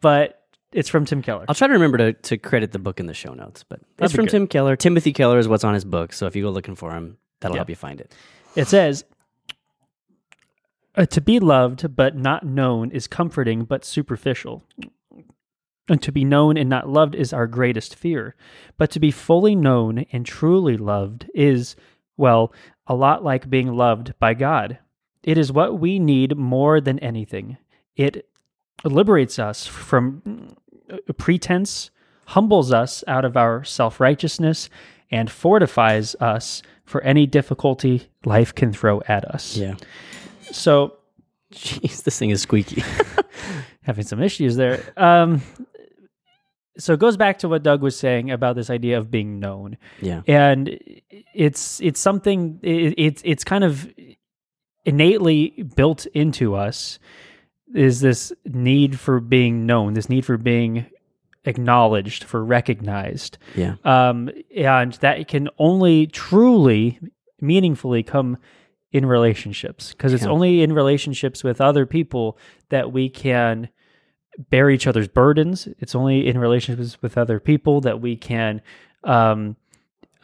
but 0.00 0.42
it's 0.72 0.88
from 0.88 1.04
Tim 1.04 1.22
Keller. 1.22 1.44
I'll 1.48 1.54
try 1.54 1.66
to 1.66 1.72
remember 1.72 1.98
to, 1.98 2.12
to 2.12 2.38
credit 2.38 2.72
the 2.72 2.78
book 2.78 2.98
in 3.00 3.06
the 3.06 3.14
show 3.14 3.34
notes, 3.34 3.64
but 3.68 3.80
it's 3.98 4.14
from 4.14 4.24
good. 4.26 4.30
Tim 4.32 4.46
Keller. 4.46 4.76
Timothy 4.76 5.12
Keller 5.12 5.38
is 5.38 5.48
what's 5.48 5.64
on 5.64 5.74
his 5.74 5.84
book. 5.84 6.12
So 6.12 6.26
if 6.26 6.34
you 6.36 6.44
go 6.44 6.50
looking 6.50 6.74
for 6.74 6.92
him, 6.92 7.18
that'll 7.40 7.54
Yeah. 7.56 7.60
help 7.60 7.68
you 7.70 7.76
find 7.76 8.00
it. 8.00 8.14
It 8.56 8.68
says, 8.68 9.04
"Uh, 10.96 11.06
To 11.06 11.20
be 11.20 11.38
loved 11.40 11.94
but 11.96 12.16
not 12.16 12.44
known 12.44 12.90
is 12.90 13.06
comforting 13.06 13.64
but 13.64 13.84
superficial. 13.84 14.62
And 15.88 16.00
to 16.02 16.12
be 16.12 16.24
known 16.24 16.56
and 16.56 16.70
not 16.70 16.88
loved 16.88 17.14
is 17.14 17.32
our 17.32 17.46
greatest 17.46 17.94
fear. 17.96 18.34
But 18.78 18.90
to 18.92 19.00
be 19.00 19.10
fully 19.10 19.56
known 19.56 20.06
and 20.12 20.24
truly 20.24 20.76
loved 20.76 21.28
is, 21.34 21.74
well, 22.16 22.52
a 22.86 22.94
lot 22.94 23.24
like 23.24 23.50
being 23.50 23.74
loved 23.74 24.14
by 24.18 24.34
God. 24.34 24.78
It 25.24 25.36
is 25.38 25.52
what 25.52 25.78
we 25.80 25.98
need 25.98 26.36
more 26.36 26.80
than 26.80 26.98
anything. 27.00 27.56
It 27.96 28.28
liberates 28.84 29.38
us 29.38 29.66
from 29.66 30.54
uh, 30.90 31.12
pretense, 31.16 31.90
humbles 32.26 32.72
us 32.72 33.04
out 33.06 33.24
of 33.24 33.36
our 33.36 33.64
self 33.64 34.00
righteousness, 34.00 34.68
and 35.10 35.30
fortifies 35.30 36.14
us 36.16 36.62
for 36.84 37.00
any 37.02 37.26
difficulty 37.26 38.08
life 38.24 38.54
can 38.54 38.72
throw 38.72 39.02
at 39.08 39.24
us. 39.24 39.56
Yeah. 39.56 39.76
So, 40.50 40.96
Jeez, 41.52 42.02
this 42.04 42.18
thing 42.18 42.30
is 42.30 42.40
squeaky. 42.40 42.82
having 43.82 44.04
some 44.04 44.22
issues 44.22 44.56
there. 44.56 44.82
Um, 44.96 45.42
so 46.78 46.94
it 46.94 47.00
goes 47.00 47.16
back 47.16 47.38
to 47.40 47.48
what 47.48 47.62
Doug 47.62 47.82
was 47.82 47.98
saying 47.98 48.30
about 48.30 48.56
this 48.56 48.70
idea 48.70 48.96
of 48.98 49.10
being 49.10 49.38
known, 49.38 49.76
yeah. 50.00 50.22
and 50.26 50.78
it's 51.34 51.80
it's 51.80 52.00
something 52.00 52.58
it, 52.62 52.94
it's 52.96 53.22
it's 53.24 53.44
kind 53.44 53.62
of 53.62 53.92
innately 54.84 55.64
built 55.76 56.06
into 56.06 56.54
us 56.54 56.98
is 57.74 58.00
this 58.00 58.32
need 58.44 58.98
for 58.98 59.20
being 59.20 59.66
known, 59.66 59.94
this 59.94 60.08
need 60.08 60.24
for 60.24 60.36
being 60.36 60.86
acknowledged, 61.44 62.24
for 62.24 62.44
recognized, 62.44 63.38
Yeah. 63.56 63.74
um, 63.84 64.30
and 64.56 64.92
that 64.94 65.26
can 65.28 65.48
only 65.58 66.06
truly 66.06 67.00
meaningfully 67.40 68.02
come 68.02 68.36
in 68.92 69.06
relationships 69.06 69.92
because 69.92 70.12
it's 70.12 70.22
Yeah. 70.24 70.30
only 70.30 70.62
in 70.62 70.72
relationships 70.72 71.42
with 71.42 71.60
other 71.60 71.86
people 71.86 72.38
that 72.68 72.92
we 72.92 73.08
can 73.08 73.68
bear 74.50 74.70
each 74.70 74.86
other's 74.86 75.08
burdens. 75.08 75.66
It's 75.78 75.94
only 75.94 76.26
in 76.26 76.38
relationships 76.38 77.00
with 77.02 77.18
other 77.18 77.40
people 77.40 77.80
that 77.82 78.00
we 78.00 78.16
can 78.16 78.60
um, 79.04 79.56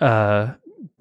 uh, 0.01 0.53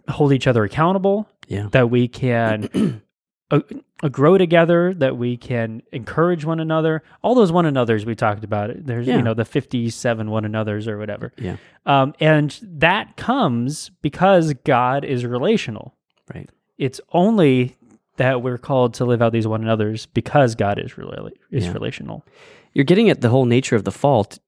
hold 0.10 0.34
each 0.34 0.48
other 0.48 0.64
accountable. 0.64 1.28
Yeah. 1.48 1.68
That 1.72 1.90
we 1.90 2.08
can 2.08 3.02
uh, 3.52 3.62
uh, 4.04 4.10
grow 4.10 4.38
together. 4.38 4.94
That 4.94 5.18
we 5.18 5.38
can 5.38 5.82
encourage 5.92 6.46
one 6.46 6.60
another. 6.60 7.04
All 7.22 7.36
those 7.36 7.52
one 7.52 7.66
another's 7.66 8.06
we 8.06 8.16
talked 8.16 8.44
about. 8.44 8.70
It. 8.70 8.86
There's 8.86 9.08
Yeah. 9.08 9.18
you 9.18 9.22
know 9.22 9.34
the 9.34 9.46
fifty-seven 9.46 10.30
one 10.30 10.46
another's 10.46 10.88
or 10.88 10.98
whatever. 10.98 11.32
Yeah. 11.38 11.58
Um, 11.86 12.14
and 12.20 12.58
that 12.64 13.16
comes 13.18 13.90
because 14.02 14.54
God 14.66 15.06
is 15.06 15.26
relational. 15.26 15.96
Right. 16.34 16.50
It's 16.78 17.00
only 17.14 17.76
that 18.18 18.42
we're 18.42 18.58
called 18.58 18.94
to 18.96 19.06
live 19.06 19.22
out 19.22 19.32
these 19.32 19.48
one 19.48 19.62
another's 19.62 20.06
because 20.08 20.56
God 20.56 20.80
is 20.80 20.98
really 20.98 21.34
is 21.52 21.66
Yeah. 21.68 21.74
relational. 21.74 22.26
You're 22.74 22.84
getting 22.86 23.10
at 23.10 23.22
the 23.22 23.30
whole 23.30 23.46
nature 23.46 23.76
of 23.76 23.84
the 23.86 23.92
fall, 23.92 24.24
t- 24.26 24.40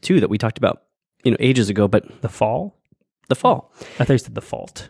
too, 0.00 0.20
that 0.20 0.30
we 0.30 0.38
talked 0.38 0.58
about, 0.58 0.82
you 1.24 1.30
know, 1.32 1.36
ages 1.40 1.68
ago, 1.68 1.86
but 1.88 2.20
The 2.22 2.28
fall. 2.28 2.80
the 3.28 3.34
fall. 3.34 3.72
I 4.00 4.04
thought 4.04 4.14
you 4.14 4.18
said 4.18 4.34
the 4.34 4.40
fault. 4.40 4.88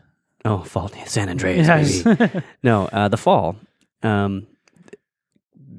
Oh, 0.50 0.62
fall. 0.64 0.90
San 1.06 1.28
Andreas, 1.28 1.66
Yes. 1.66 2.02
baby. 2.02 2.42
No, 2.62 2.86
uh, 2.86 3.08
the 3.08 3.16
fall. 3.16 3.56
Um, 4.02 4.46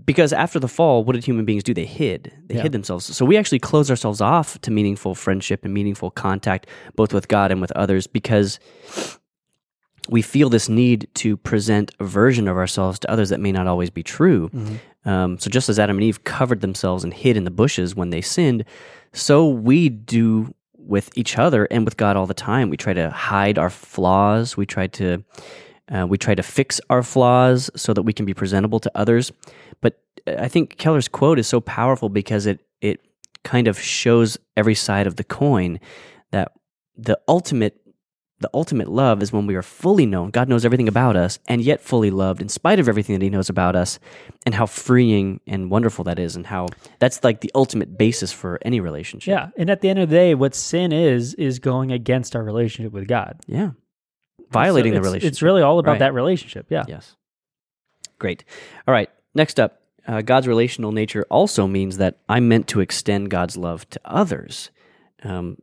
because 0.05 0.34
after 0.34 0.60
the 0.60 0.67
fall, 0.67 1.03
what 1.03 1.13
did 1.13 1.23
human 1.25 1.45
beings 1.45 1.63
do? 1.63 1.73
They 1.73 1.86
hid. 1.86 2.32
They 2.47 2.55
Yeah. 2.55 2.63
hid 2.63 2.71
themselves. 2.71 3.05
So 3.15 3.25
we 3.25 3.38
actually 3.38 3.60
close 3.60 3.89
ourselves 3.89 4.21
off 4.21 4.60
to 4.62 4.71
meaningful 4.71 5.15
friendship 5.15 5.65
and 5.65 5.73
meaningful 5.73 6.12
contact, 6.12 6.67
both 6.95 7.13
with 7.13 7.27
God 7.27 7.51
and 7.51 7.62
with 7.62 7.71
others, 7.73 8.08
because 8.08 8.60
we 10.10 10.21
feel 10.23 10.49
this 10.49 10.67
need 10.69 11.08
to 11.15 11.38
present 11.38 11.91
a 11.99 12.03
version 12.05 12.47
of 12.47 12.58
ourselves 12.58 12.97
to 12.99 13.12
others 13.12 13.29
that 13.29 13.39
may 13.39 13.51
not 13.51 13.67
always 13.67 13.89
be 13.91 14.01
true. 14.03 14.49
Um, 15.05 15.38
so 15.38 15.49
just 15.49 15.69
as 15.69 15.77
Adam 15.79 15.97
and 15.97 16.03
Eve 16.03 16.23
covered 16.23 16.62
themselves 16.62 17.03
and 17.03 17.13
hid 17.13 17.38
in 17.38 17.43
the 17.43 17.51
bushes 17.51 17.95
when 17.95 18.10
they 18.10 18.21
sinned, 18.21 18.65
so 19.13 19.47
we 19.47 19.89
do 19.89 20.53
with 20.89 21.10
each 21.15 21.38
other 21.38 21.65
and 21.65 21.86
with 21.86 21.95
God 21.97 22.17
all 22.17 22.25
the 22.25 22.34
time. 22.34 22.69
We 22.69 22.78
try 22.78 22.93
to 22.93 23.10
hide 23.12 23.58
our 23.58 23.69
flaws. 23.69 24.58
We 24.58 24.65
try 24.65 24.88
to 24.88 25.23
uh, 25.91 26.06
we 26.08 26.17
try 26.17 26.36
to 26.36 26.43
fix 26.43 26.82
our 26.89 27.02
flaws 27.02 27.71
so 27.75 27.93
that 27.93 28.04
we 28.04 28.13
can 28.13 28.25
be 28.25 28.34
presentable 28.34 28.80
to 28.80 28.91
others. 28.95 29.32
But 29.82 29.99
uh, 30.28 30.36
I 30.39 30.47
think 30.47 30.78
Keller's 30.78 31.08
quote 31.08 31.39
is 31.39 31.47
so 31.47 31.62
powerful 31.62 32.10
because 32.10 32.45
it 32.45 32.60
it 32.82 32.99
kind 33.43 33.67
of 33.67 33.80
shows 33.80 34.38
every 34.58 34.75
side 34.75 35.08
of 35.08 35.15
the 35.15 35.23
coin 35.23 35.80
that 36.32 36.52
the 36.97 37.19
ultimate 37.28 37.78
the 38.39 38.49
ultimate 38.54 38.88
love 38.89 39.21
is 39.21 39.34
when 39.34 39.47
we 39.47 39.56
are 39.56 39.62
fully 39.62 40.06
known. 40.06 40.30
God 40.30 40.47
knows 40.47 40.63
everything 40.65 40.88
about 40.88 41.15
us 41.17 41.39
and 41.47 41.62
yet 41.62 41.82
fully 41.82 42.10
loved 42.10 42.41
in 42.41 42.47
spite 42.49 42.80
of 42.80 42.88
everything 42.88 43.13
that 43.17 43.23
he 43.23 43.30
knows 43.30 43.49
about 43.49 43.75
us 43.75 43.99
and 44.45 44.56
how 44.56 44.65
freeing 44.65 45.41
and 45.45 45.69
wonderful 45.69 46.06
that 46.06 46.19
is 46.19 46.36
and 46.38 46.45
how 46.45 46.67
that's 46.99 47.21
like 47.23 47.41
the 47.41 47.52
ultimate 47.54 47.97
basis 47.97 48.32
for 48.32 48.58
any 48.63 48.80
relationship. 48.80 49.30
Yeah, 49.32 49.49
and 49.58 49.69
at 49.69 49.82
the 49.82 49.89
end 49.89 49.99
of 49.99 50.10
the 50.10 50.15
day, 50.15 50.36
what 50.36 50.56
sin 50.56 50.91
is 50.93 51.34
is 51.34 51.60
going 51.60 51.91
against 51.91 52.36
our 52.36 52.43
relationship 52.43 52.93
with 52.93 53.08
God. 53.08 53.39
Yeah. 53.47 53.71
Violating 54.52 54.93
So 54.93 54.95
the 54.95 55.02
relationship. 55.02 55.32
It's 55.32 55.41
really 55.41 55.62
all 55.62 55.78
about 55.80 55.91
Right. 55.91 55.99
that 55.99 56.13
relationship. 56.13 56.67
Yeah. 56.69 56.86
Yes. 56.88 57.15
Great. 58.19 58.43
All 58.88 58.93
right. 58.93 59.10
Next 59.36 59.60
up, 59.60 59.82
uh, 60.08 60.21
God's 60.21 60.47
relational 60.47 60.91
nature 60.91 61.25
also 61.30 61.67
means 61.67 61.97
that 61.97 62.17
I'm 62.28 62.47
meant 62.47 62.67
to 62.69 62.80
extend 62.80 63.30
God's 63.30 63.58
love 63.58 63.88
to 63.91 63.99
others. 64.06 64.71
Um, 65.23 65.58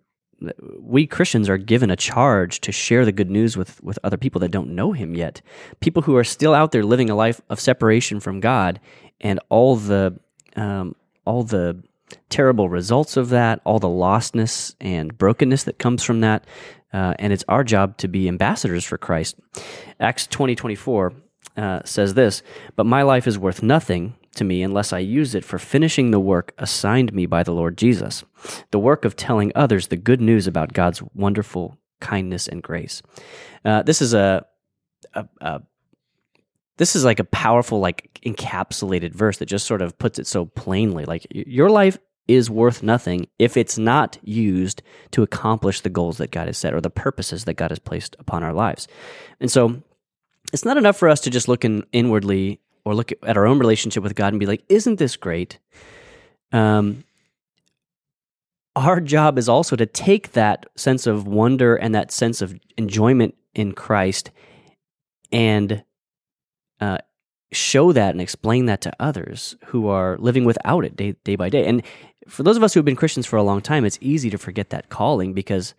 we 0.80 1.06
Christians 1.06 1.48
are 1.48 1.56
given 1.56 1.90
a 1.90 1.96
charge 1.96 2.60
to 2.60 2.72
share 2.72 3.04
the 3.04 3.12
good 3.12 3.30
news 3.30 3.56
with, 3.56 3.82
with 3.82 3.98
other 4.04 4.16
people 4.16 4.40
that 4.40 4.50
don't 4.50 4.74
know 4.74 4.92
Him 4.92 5.14
yet. 5.14 5.40
People 5.80 6.02
who 6.02 6.16
are 6.16 6.24
still 6.24 6.54
out 6.54 6.72
there 6.72 6.84
living 6.84 7.10
a 7.10 7.14
life 7.14 7.40
of 7.48 7.60
separation 7.60 8.20
from 8.20 8.40
God 8.40 8.80
and 9.20 9.40
all 9.48 9.76
the 9.76 10.18
um, 10.56 10.94
all 11.24 11.42
the 11.42 11.82
terrible 12.28 12.68
results 12.68 13.16
of 13.16 13.30
that, 13.30 13.60
all 13.64 13.78
the 13.78 13.88
lostness 13.88 14.74
and 14.80 15.16
brokenness 15.16 15.64
that 15.64 15.78
comes 15.78 16.02
from 16.02 16.20
that. 16.20 16.44
Uh, 16.92 17.14
and 17.18 17.32
it's 17.32 17.44
our 17.48 17.64
job 17.64 17.96
to 17.98 18.08
be 18.08 18.28
ambassadors 18.28 18.84
for 18.84 18.96
Christ. 18.96 19.36
Acts 20.00 20.26
twenty 20.26 20.54
twenty 20.54 20.76
four 20.76 21.14
uh, 21.56 21.80
says 21.84 22.14
this 22.14 22.42
But 22.76 22.84
my 22.84 23.02
life 23.02 23.26
is 23.26 23.38
worth 23.38 23.62
nothing 23.62 24.14
to 24.36 24.44
me 24.44 24.62
unless 24.62 24.92
I 24.92 24.98
use 24.98 25.34
it 25.34 25.44
for 25.44 25.58
finishing 25.58 26.10
the 26.10 26.20
work 26.20 26.54
assigned 26.58 27.12
me 27.12 27.26
by 27.26 27.42
the 27.42 27.52
Lord 27.52 27.76
Jesus, 27.76 28.24
the 28.70 28.78
work 28.78 29.04
of 29.04 29.16
telling 29.16 29.52
others 29.54 29.88
the 29.88 29.96
good 29.96 30.20
news 30.20 30.46
about 30.46 30.72
God's 30.72 31.02
wonderful 31.14 31.78
kindness 32.00 32.46
and 32.48 32.62
grace. 32.62 33.02
Uh, 33.64 33.82
this 33.82 34.00
is 34.00 34.14
a, 34.14 34.46
a, 35.14 35.26
a 35.40 35.62
this 36.78 36.94
is 36.94 37.04
like 37.04 37.18
a 37.18 37.24
powerful 37.24 37.80
like 37.80 38.20
encapsulated 38.24 39.12
verse 39.12 39.38
that 39.38 39.46
just 39.46 39.66
sort 39.66 39.82
of 39.82 39.98
puts 39.98 40.18
it 40.18 40.26
so 40.26 40.44
plainly 40.44 41.06
like 41.06 41.26
your 41.30 41.70
life 41.70 41.96
is 42.28 42.50
worth 42.50 42.82
nothing 42.82 43.28
if 43.38 43.56
it's 43.56 43.78
not 43.78 44.18
used 44.22 44.82
to 45.12 45.22
accomplish 45.22 45.80
the 45.80 45.88
goals 45.88 46.18
that 46.18 46.30
God 46.30 46.48
has 46.48 46.58
set 46.58 46.74
or 46.74 46.80
the 46.80 46.90
purposes 46.90 47.44
that 47.44 47.54
God 47.54 47.70
has 47.70 47.78
placed 47.78 48.16
upon 48.18 48.42
our 48.42 48.52
lives. 48.52 48.88
And 49.40 49.50
so 49.50 49.82
it's 50.52 50.64
not 50.64 50.76
enough 50.76 50.96
for 50.96 51.08
us 51.08 51.20
to 51.20 51.30
just 51.30 51.48
look 51.48 51.64
in 51.64 51.84
inwardly 51.92 52.60
or 52.86 52.94
look 52.94 53.10
at 53.24 53.36
our 53.36 53.48
own 53.48 53.58
relationship 53.58 54.04
with 54.04 54.14
God 54.14 54.32
and 54.32 54.38
be 54.38 54.46
like, 54.46 54.62
isn't 54.68 55.00
this 55.00 55.16
great? 55.16 55.58
Um, 56.52 57.02
our 58.76 59.00
job 59.00 59.38
is 59.38 59.48
also 59.48 59.74
to 59.74 59.86
take 59.86 60.32
that 60.32 60.66
sense 60.76 61.08
of 61.08 61.26
wonder 61.26 61.74
and 61.74 61.96
that 61.96 62.12
sense 62.12 62.40
of 62.40 62.56
enjoyment 62.76 63.34
in 63.56 63.72
Christ 63.72 64.30
and 65.32 65.82
uh, 66.80 66.98
show 67.50 67.90
that 67.90 68.10
and 68.10 68.20
explain 68.20 68.66
that 68.66 68.82
to 68.82 68.92
others 69.00 69.56
who 69.66 69.88
are 69.88 70.16
living 70.18 70.44
without 70.44 70.84
it 70.84 70.94
day, 70.94 71.16
day 71.24 71.34
by 71.34 71.48
day. 71.48 71.66
And 71.66 71.82
for 72.28 72.44
those 72.44 72.56
of 72.56 72.62
us 72.62 72.72
who 72.72 72.78
have 72.78 72.84
been 72.84 72.94
Christians 72.94 73.26
for 73.26 73.36
a 73.36 73.42
long 73.42 73.62
time, 73.62 73.84
it's 73.84 73.98
easy 74.00 74.30
to 74.30 74.38
forget 74.38 74.70
that 74.70 74.90
calling 74.90 75.32
because 75.32 75.74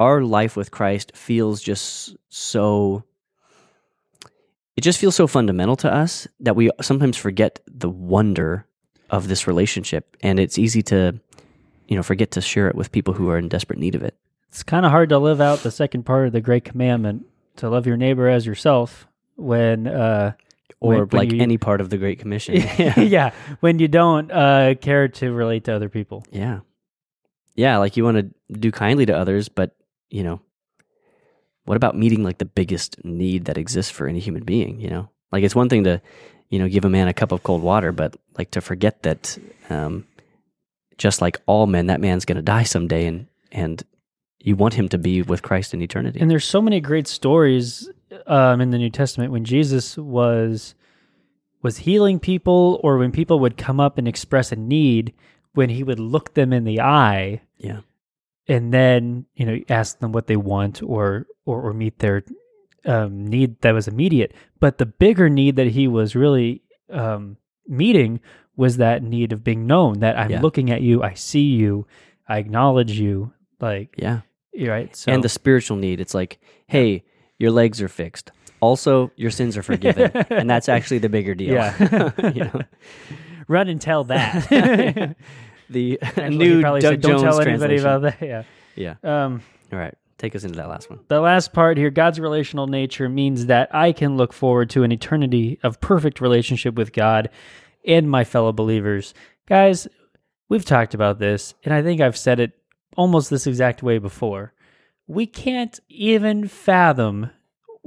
our 0.00 0.22
life 0.22 0.56
with 0.56 0.72
Christ 0.72 1.12
feels 1.14 1.62
just 1.62 2.16
so 2.30 3.04
it 4.78 4.82
just 4.82 4.98
feels 5.00 5.16
so 5.16 5.26
fundamental 5.26 5.74
to 5.76 5.92
us 5.92 6.28
that 6.38 6.54
we 6.54 6.70
sometimes 6.80 7.16
forget 7.16 7.58
the 7.66 7.90
wonder 7.90 8.64
of 9.10 9.26
this 9.26 9.46
relationship 9.48 10.16
and 10.20 10.38
it's 10.38 10.56
easy 10.58 10.82
to 10.82 11.18
you 11.88 11.96
know 11.96 12.02
forget 12.02 12.30
to 12.30 12.40
share 12.40 12.68
it 12.68 12.76
with 12.76 12.92
people 12.92 13.12
who 13.14 13.28
are 13.28 13.38
in 13.38 13.48
desperate 13.48 13.78
need 13.80 13.94
of 13.96 14.02
it 14.04 14.14
It's 14.48 14.62
kind 14.62 14.84
of 14.86 14.92
hard 14.92 15.08
to 15.08 15.18
live 15.18 15.40
out 15.40 15.58
the 15.64 15.70
second 15.82 16.04
part 16.04 16.26
of 16.28 16.32
the 16.32 16.40
great 16.40 16.64
commandment 16.64 17.26
to 17.56 17.68
love 17.68 17.86
your 17.88 17.96
neighbor 17.96 18.28
as 18.28 18.46
yourself 18.46 19.08
when 19.36 19.86
uh 19.88 20.32
or 20.80 20.90
when- 20.90 20.98
when 21.08 21.08
like 21.20 21.32
you- 21.32 21.42
any 21.42 21.58
part 21.58 21.80
of 21.80 21.90
the 21.90 21.98
great 21.98 22.18
commission 22.20 22.54
yeah. 23.16 23.32
when 23.60 23.78
you 23.80 23.88
don't 23.88 24.30
uh 24.30 24.74
care 24.80 25.08
to 25.08 25.32
relate 25.32 25.64
to 25.64 25.72
other 25.74 25.88
people. 25.88 26.22
yeah 26.30 26.60
yeah, 27.56 27.78
like 27.78 27.96
you 27.96 28.04
want 28.04 28.18
to 28.18 28.56
do 28.56 28.70
kindly 28.70 29.04
to 29.06 29.16
others, 29.18 29.48
but 29.48 29.74
you 30.10 30.22
know, 30.22 30.40
what 31.68 31.76
about 31.76 31.94
meeting 31.94 32.24
like 32.24 32.38
the 32.38 32.46
biggest 32.46 33.04
need 33.04 33.44
that 33.44 33.58
exists 33.58 33.92
for 33.92 34.08
any 34.08 34.20
human 34.20 34.42
being? 34.42 34.80
You 34.80 34.88
know, 34.88 35.08
like 35.30 35.44
it's 35.44 35.54
one 35.54 35.68
thing 35.68 35.84
to, 35.84 36.00
you 36.48 36.58
know, 36.58 36.66
give 36.66 36.86
a 36.86 36.88
man 36.88 37.08
a 37.08 37.12
cup 37.12 37.30
of 37.30 37.42
cold 37.42 37.62
water, 37.62 37.92
but 37.92 38.16
like 38.38 38.50
to 38.52 38.62
forget 38.62 39.02
that, 39.02 39.36
um, 39.68 40.06
just 40.96 41.20
like 41.20 41.36
all 41.44 41.66
men, 41.66 41.88
that 41.88 42.00
man's 42.00 42.24
going 42.24 42.36
to 42.36 42.42
die 42.42 42.62
someday, 42.62 43.04
and 43.04 43.26
and 43.52 43.82
you 44.40 44.56
want 44.56 44.72
him 44.72 44.88
to 44.88 44.96
be 44.96 45.20
with 45.20 45.42
Christ 45.42 45.74
in 45.74 45.82
eternity. 45.82 46.18
And 46.20 46.30
there's 46.30 46.46
so 46.46 46.62
many 46.62 46.80
great 46.80 47.06
stories 47.06 47.90
um, 48.26 48.62
in 48.62 48.70
the 48.70 48.78
New 48.78 48.90
Testament 48.90 49.30
when 49.30 49.44
Jesus 49.44 49.98
was 49.98 50.74
was 51.60 51.76
healing 51.76 52.18
people, 52.18 52.80
or 52.82 52.96
when 52.96 53.12
people 53.12 53.40
would 53.40 53.58
come 53.58 53.78
up 53.78 53.98
and 53.98 54.08
express 54.08 54.52
a 54.52 54.56
need, 54.56 55.12
when 55.52 55.68
he 55.68 55.82
would 55.82 56.00
look 56.00 56.32
them 56.32 56.54
in 56.54 56.64
the 56.64 56.80
eye, 56.80 57.42
yeah, 57.58 57.80
and 58.48 58.72
then 58.72 59.26
you 59.34 59.44
know 59.46 59.58
ask 59.68 59.98
them 59.98 60.12
what 60.12 60.26
they 60.26 60.36
want, 60.36 60.82
or 60.82 61.26
or, 61.44 61.60
or 61.62 61.72
meet 61.72 61.98
their 61.98 62.24
um, 62.84 63.26
need 63.26 63.60
that 63.60 63.72
was 63.72 63.88
immediate. 63.88 64.32
But 64.60 64.78
the 64.78 64.86
bigger 64.86 65.28
need 65.28 65.56
that 65.56 65.68
he 65.68 65.86
was 65.88 66.16
really 66.16 66.62
um, 66.90 67.36
meeting 67.66 68.20
was 68.56 68.78
that 68.78 69.02
need 69.02 69.32
of 69.32 69.44
being 69.44 69.66
known. 69.66 70.00
That 70.00 70.18
I'm 70.18 70.30
Yeah. 70.30 70.40
looking 70.40 70.70
at 70.70 70.82
you, 70.82 71.02
I 71.02 71.14
see 71.14 71.42
you, 71.42 71.86
I 72.28 72.38
acknowledge 72.38 72.92
you, 72.92 73.32
like 73.60 73.94
yeah. 73.98 74.20
you're 74.52 74.72
right. 74.72 74.94
So 74.96 75.12
and 75.12 75.22
the 75.22 75.28
spiritual 75.28 75.76
need. 75.76 76.00
It's 76.00 76.14
like, 76.14 76.38
hey, 76.66 77.04
your 77.38 77.50
legs 77.50 77.80
are 77.82 77.88
fixed. 77.88 78.32
Also, 78.60 79.12
your 79.14 79.30
sins 79.30 79.56
are 79.56 79.62
forgiven, 79.62 80.10
and 80.30 80.50
that's 80.50 80.68
actually 80.76 80.98
the 80.98 81.08
bigger 81.08 81.34
deal. 81.34 81.54
Yeah. 81.54 82.10
you 82.34 82.44
know, 82.44 82.62
run 83.48 83.68
and 83.68 83.80
tell 83.80 84.02
that. 84.04 85.14
The 85.70 86.00
Angela, 86.16 86.30
new 86.30 86.60
probably 86.60 86.80
Doug 86.80 86.92
said, 86.94 87.00
Don't 87.02 87.10
Jones 87.20 87.22
tell 87.22 87.40
anybody 87.40 87.78
translation. 87.78 87.86
about 87.86 88.18
that. 88.20 88.26
Yeah. 88.76 88.94
Yeah. 89.02 89.24
Um, 89.24 89.42
All 89.72 89.78
right, 89.78 89.94
take 90.18 90.36
us 90.36 90.44
into 90.44 90.56
that 90.56 90.68
last 90.68 90.88
one. 90.88 91.00
the 91.08 91.20
last 91.20 91.52
part 91.52 91.76
here, 91.78 91.90
God's 91.90 92.20
relational 92.20 92.66
nature 92.68 93.08
means 93.08 93.46
that 93.46 93.74
I 93.74 93.92
can 93.92 94.16
look 94.16 94.32
forward 94.32 94.70
to 94.70 94.84
an 94.84 94.92
eternity 94.92 95.58
of 95.62 95.80
perfect 95.80 96.20
relationship 96.20 96.74
with 96.76 96.92
God 96.92 97.28
and 97.86 98.08
my 98.10 98.22
fellow 98.24 98.52
believers. 98.52 99.14
Guys, 99.46 99.88
we've 100.48 100.64
talked 100.64 100.94
about 100.94 101.18
this, 101.18 101.54
and 101.64 101.74
I 101.74 101.82
think 101.82 102.00
I've 102.00 102.16
said 102.16 102.38
it 102.38 102.52
almost 102.96 103.30
this 103.30 103.46
exact 103.46 103.82
way 103.82 103.98
before. 103.98 104.52
We 105.06 105.26
can't 105.26 105.78
even 105.88 106.46
fathom 106.48 107.30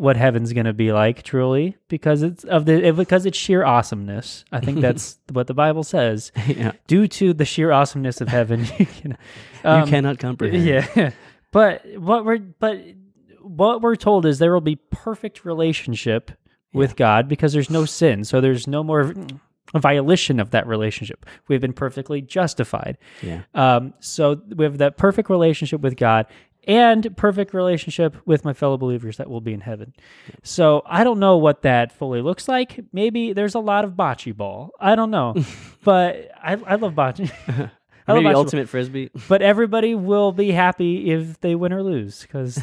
what 0.01 0.17
heaven's 0.17 0.51
going 0.51 0.65
to 0.65 0.73
be 0.73 0.91
like 0.91 1.21
truly 1.21 1.77
because 1.87 2.23
it's 2.23 2.43
of 2.45 2.65
the 2.65 2.91
because 2.91 3.27
it's 3.27 3.37
sheer 3.37 3.63
awesomeness. 3.63 4.43
I 4.51 4.59
think 4.59 4.81
that's 4.87 5.19
what 5.31 5.45
the 5.45 5.53
Bible 5.53 5.83
says. 5.83 6.31
yeah, 6.47 6.71
Due 6.87 7.07
to 7.07 7.33
the 7.35 7.45
sheer 7.45 7.71
awesomeness 7.71 8.19
of 8.19 8.27
heaven, 8.27 8.65
you 8.79 8.87
can 8.87 9.15
um, 9.63 9.81
you 9.81 9.85
cannot 9.87 10.17
comprehend. 10.17 10.65
yeah. 10.65 11.11
But 11.51 11.85
what 11.97 12.25
we're 12.25 12.39
but 12.39 12.79
what 13.41 13.81
we're 13.81 13.95
told 13.95 14.25
is 14.25 14.39
there 14.39 14.51
will 14.51 14.59
be 14.59 14.77
perfect 14.89 15.45
relationship 15.45 16.31
with 16.73 16.95
God 16.95 17.27
because 17.27 17.53
there's 17.53 17.69
no 17.69 17.85
sin. 17.85 18.23
So 18.23 18.41
there's 18.41 18.65
no 18.65 18.83
more 18.83 19.13
a 19.75 19.79
violation 19.79 20.39
of 20.39 20.49
that 20.49 20.65
relationship. 20.65 21.27
We've 21.47 21.61
been 21.61 21.73
perfectly 21.73 22.21
justified. 22.21 22.97
yeah, 23.21 23.43
Um, 23.53 23.93
so 23.99 24.41
we 24.55 24.65
have 24.65 24.79
that 24.79 24.97
perfect 24.97 25.29
relationship 25.29 25.81
with 25.81 25.95
God 25.95 26.25
and 26.67 27.15
perfect 27.17 27.53
relationship 27.53 28.15
with 28.25 28.45
my 28.45 28.53
fellow 28.53 28.77
believers 28.77 29.17
that 29.17 29.29
will 29.29 29.41
be 29.41 29.53
in 29.53 29.61
heaven. 29.61 29.93
So 30.43 30.83
I 30.85 31.03
don't 31.03 31.19
know 31.19 31.37
what 31.37 31.63
that 31.63 31.91
fully 31.91 32.21
looks 32.21 32.47
like. 32.47 32.79
Maybe 32.93 33.33
there's 33.33 33.55
a 33.55 33.59
lot 33.59 33.83
of 33.85 33.93
bocce 33.93 34.35
ball. 34.35 34.71
I 34.79 34.95
don't 34.95 35.11
know, 35.11 35.35
but 35.83 36.29
I, 36.41 36.53
I 36.53 36.75
love 36.75 36.93
bocce. 36.93 37.31
I 38.07 38.13
love 38.13 38.23
Maybe 38.23 38.29
bocce 38.29 38.33
ball. 38.33 38.41
ultimate 38.43 38.69
frisbee. 38.69 39.09
But 39.27 39.41
everybody 39.41 39.95
will 39.95 40.31
be 40.31 40.51
happy 40.51 41.11
if 41.11 41.39
they 41.39 41.55
win 41.55 41.73
or 41.73 41.81
lose. 41.83 42.21
Because 42.21 42.61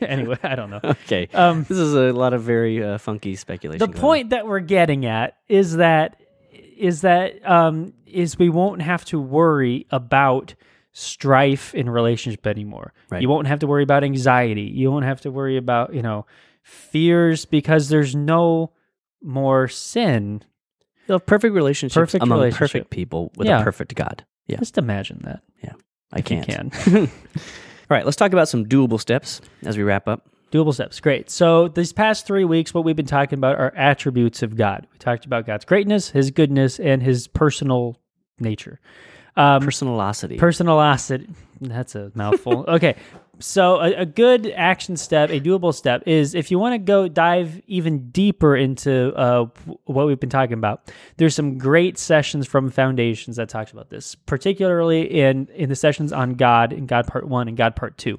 anyway, 0.00 0.36
I 0.42 0.54
don't 0.54 0.70
know. 0.70 0.80
Okay, 0.84 1.28
Um, 1.34 1.64
this 1.68 1.78
is 1.78 1.94
a 1.94 2.12
lot 2.12 2.32
of 2.34 2.42
very 2.42 2.82
uh, 2.82 2.98
funky 2.98 3.36
speculation. 3.36 3.78
the 3.78 3.94
on. 3.96 4.00
point 4.00 4.30
that 4.30 4.46
we're 4.46 4.60
getting 4.60 5.06
at 5.06 5.36
is 5.48 5.76
that 5.76 6.16
is 6.52 7.02
that 7.02 7.46
um, 7.48 7.92
is 8.06 8.38
we 8.38 8.48
won't 8.48 8.80
have 8.82 9.04
to 9.06 9.20
worry 9.20 9.86
about 9.90 10.54
strife 10.92 11.74
in 11.74 11.88
relationship 11.88 12.46
anymore. 12.46 12.92
Right. 13.10 13.22
You 13.22 13.28
won't 13.28 13.46
have 13.46 13.60
to 13.60 13.66
worry 13.66 13.82
about 13.82 14.04
anxiety. 14.04 14.62
You 14.62 14.90
won't 14.90 15.04
have 15.04 15.20
to 15.22 15.30
worry 15.30 15.56
about 15.56 15.94
you 15.94 16.02
know 16.02 16.26
fears 16.62 17.44
because 17.44 17.88
there's 17.88 18.14
no 18.14 18.72
more 19.22 19.68
sin. 19.68 20.42
You'll 21.06 21.18
have 21.18 21.26
perfect 21.26 21.54
relationships 21.54 21.94
Perfect 21.94 22.22
among 22.24 22.38
relationship. 22.38 22.58
perfect 22.60 22.90
people 22.90 23.32
with 23.36 23.48
Yeah. 23.48 23.60
a 23.60 23.64
perfect 23.64 23.94
God. 23.94 24.24
Yeah, 24.46 24.58
Just 24.58 24.78
imagine 24.78 25.20
that. 25.24 25.42
Yeah. 25.62 25.72
I 26.12 26.20
can't. 26.20 26.46
can. 26.46 26.70
All 26.96 27.08
right, 27.96 28.04
let's 28.04 28.16
talk 28.16 28.32
about 28.32 28.48
some 28.48 28.66
doable 28.66 29.00
steps 29.00 29.40
as 29.64 29.76
we 29.76 29.82
wrap 29.84 30.08
up. 30.08 30.28
Doable 30.52 30.74
steps. 30.74 30.98
Great. 31.00 31.30
So, 31.30 31.68
these 31.68 31.92
past 31.92 32.26
three 32.26 32.44
weeks, 32.44 32.74
what 32.74 32.84
we've 32.84 32.96
been 32.96 33.06
talking 33.06 33.38
about 33.38 33.56
are 33.60 33.72
attributes 33.76 34.42
of 34.42 34.56
God. 34.56 34.86
We 34.92 34.98
talked 34.98 35.24
about 35.24 35.46
God's 35.46 35.64
greatness, 35.64 36.10
His 36.10 36.32
goodness, 36.32 36.80
and 36.80 37.00
His 37.02 37.28
personal 37.28 37.96
nature. 38.40 38.80
Um, 39.36 39.62
Personality. 39.62 40.36
personality. 40.36 41.26
That's 41.60 41.94
a 41.94 42.10
mouthful. 42.14 42.64
okay. 42.68 42.96
So, 43.38 43.76
a, 43.76 44.02
a 44.02 44.06
good 44.06 44.52
action 44.54 44.96
step, 44.98 45.30
a 45.30 45.40
doable 45.40 45.72
step, 45.74 46.02
is 46.06 46.34
if 46.34 46.50
you 46.50 46.58
want 46.58 46.74
to 46.74 46.78
go 46.78 47.08
dive 47.08 47.62
even 47.66 48.10
deeper 48.10 48.54
into 48.54 49.14
uh, 49.14 49.46
what 49.84 50.06
we've 50.06 50.20
been 50.20 50.28
talking 50.28 50.52
about. 50.54 50.92
There's 51.16 51.34
some 51.34 51.56
great 51.56 51.96
sessions 51.96 52.46
from 52.46 52.70
Foundations 52.70 53.36
that 53.36 53.48
talks 53.48 53.72
about 53.72 53.88
this, 53.88 54.14
particularly 54.14 55.02
in 55.20 55.48
in 55.54 55.70
the 55.70 55.76
sessions 55.76 56.12
on 56.12 56.34
God, 56.34 56.72
in 56.72 56.84
God 56.86 57.06
Part 57.06 57.26
One 57.28 57.48
and 57.48 57.56
God 57.56 57.76
Part 57.76 57.96
Two. 57.96 58.18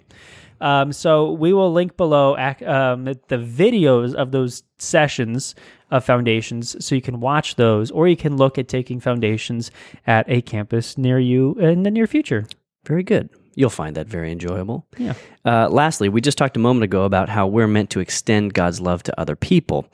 Um, 0.62 0.94
so 0.94 1.32
we 1.32 1.52
will 1.52 1.74
link 1.74 1.98
below 1.98 2.38
ac- 2.38 2.64
um, 2.66 3.06
the 3.06 3.38
videos 3.38 4.14
of 4.14 4.32
those 4.32 4.64
sessions 4.78 5.56
of 5.90 6.06
foundations, 6.06 6.84
so 6.86 6.96
you 6.96 7.02
can 7.02 7.20
watch 7.20 7.56
those, 7.56 7.92
or 7.92 8.08
you 8.08 8.16
can 8.16 8.38
look 8.38 8.58
at 8.58 8.68
taking 8.68 9.00
foundations 9.00 9.72
at 10.08 10.26
a 10.30 10.42
campus 10.42 10.98
near 10.98 11.20
you 11.20 11.56
in 11.56 11.84
the 11.84 11.92
near 11.92 12.08
future. 12.08 12.46
Very 12.86 13.04
good. 13.04 13.30
You'll 13.56 13.70
find 13.70 13.96
that 13.98 14.08
very 14.08 14.32
enjoyable. 14.32 14.88
Yeah. 14.98 15.14
Uh, 15.44 15.68
lastly, 15.68 16.08
we 16.08 16.22
just 16.22 16.38
talked 16.38 16.56
a 16.56 16.60
moment 16.60 16.86
ago 16.86 17.04
about 17.04 17.28
how 17.28 17.48
we're 17.48 17.68
meant 17.68 17.90
to 17.92 18.00
extend 18.00 18.54
God's 18.54 18.80
love 18.80 19.04
to 19.04 19.20
other 19.20 19.36
people. 19.36 19.88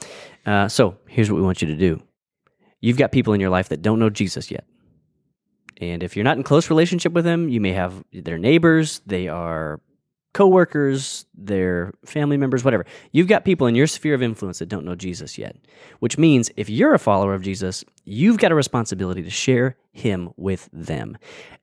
Uh, 0.45 0.67
so 0.67 0.97
here's 1.07 1.31
what 1.31 1.37
we 1.37 1.43
want 1.43 1.61
you 1.61 1.67
to 1.69 1.75
do 1.75 2.01
you've 2.79 2.97
got 2.97 3.11
people 3.11 3.33
in 3.33 3.41
your 3.41 3.49
life 3.49 3.69
that 3.69 3.81
don't 3.81 3.97
know 3.97 4.09
Jesus 4.09 4.51
yet. 4.51 4.65
And 5.79 6.03
if 6.03 6.15
you're 6.15 6.23
not 6.23 6.37
in 6.37 6.43
close 6.43 6.69
relationship 6.69 7.13
with 7.13 7.25
them, 7.25 7.49
you 7.49 7.59
may 7.59 7.73
have 7.73 8.03
their 8.11 8.37
neighbors, 8.37 9.01
they 9.05 9.27
are 9.27 9.79
coworkers, 10.37 11.25
their 11.33 11.91
family 12.05 12.37
members, 12.37 12.63
whatever. 12.63 12.85
You've 13.11 13.27
got 13.27 13.43
people 13.43 13.65
in 13.65 13.73
your 13.73 13.87
sphere 13.87 14.13
of 14.13 14.21
influence 14.21 14.59
that 14.59 14.69
don't 14.69 14.85
know 14.85 14.93
Jesus 14.93 15.35
yet, 15.35 15.55
which 15.97 16.19
means 16.19 16.51
if 16.55 16.69
you're 16.69 16.93
a 16.93 16.99
follower 16.99 17.33
of 17.33 17.41
Jesus, 17.41 17.83
you've 18.05 18.37
got 18.37 18.51
a 18.51 18.55
responsibility 18.55 19.23
to 19.23 19.31
share 19.31 19.77
him 19.93 20.29
with 20.37 20.69
them. 20.71 21.17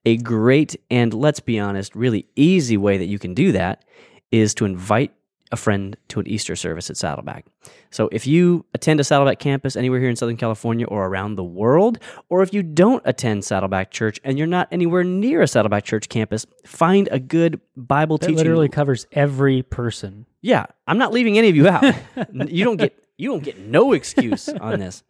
A 0.04 0.16
great 0.16 0.74
and 0.90 1.14
let's 1.14 1.38
be 1.38 1.56
honest, 1.56 1.94
really 1.94 2.26
easy 2.34 2.76
way 2.76 2.98
that 2.98 3.04
you 3.04 3.20
can 3.20 3.32
do 3.32 3.52
that 3.52 3.84
is 4.32 4.54
to 4.54 4.64
invite 4.64 5.12
a 5.54 5.56
friend 5.56 5.96
to 6.08 6.20
an 6.20 6.28
Easter 6.28 6.54
service 6.56 6.90
at 6.90 6.96
Saddleback. 6.98 7.46
So 7.90 8.08
if 8.12 8.26
you 8.26 8.66
attend 8.74 8.98
a 9.00 9.04
Saddleback 9.04 9.38
campus 9.38 9.76
anywhere 9.76 10.00
here 10.00 10.10
in 10.10 10.16
Southern 10.16 10.36
California 10.36 10.84
or 10.86 11.06
around 11.06 11.36
the 11.36 11.44
world, 11.44 11.98
or 12.28 12.42
if 12.42 12.52
you 12.52 12.62
don't 12.62 13.00
attend 13.06 13.44
Saddleback 13.44 13.90
Church 13.92 14.20
and 14.24 14.36
you're 14.36 14.46
not 14.46 14.68
anywhere 14.72 15.04
near 15.04 15.40
a 15.42 15.48
Saddleback 15.48 15.84
Church 15.84 16.08
campus, 16.08 16.44
find 16.66 17.08
a 17.12 17.20
good 17.20 17.60
Bible 17.76 18.18
That 18.18 18.26
teaching. 18.26 18.38
literally 18.38 18.68
covers 18.68 19.06
every 19.12 19.62
person. 19.62 20.26
Yeah, 20.42 20.66
I'm 20.86 20.98
not 20.98 21.12
leaving 21.12 21.38
any 21.38 21.48
of 21.48 21.56
you 21.56 21.68
out. 21.68 21.84
you 22.48 22.64
don't 22.64 22.76
get 22.76 22.98
you 23.16 23.30
don't 23.30 23.44
get 23.44 23.58
no 23.60 23.92
excuse 23.92 24.48
on 24.48 24.80
this. 24.84 25.04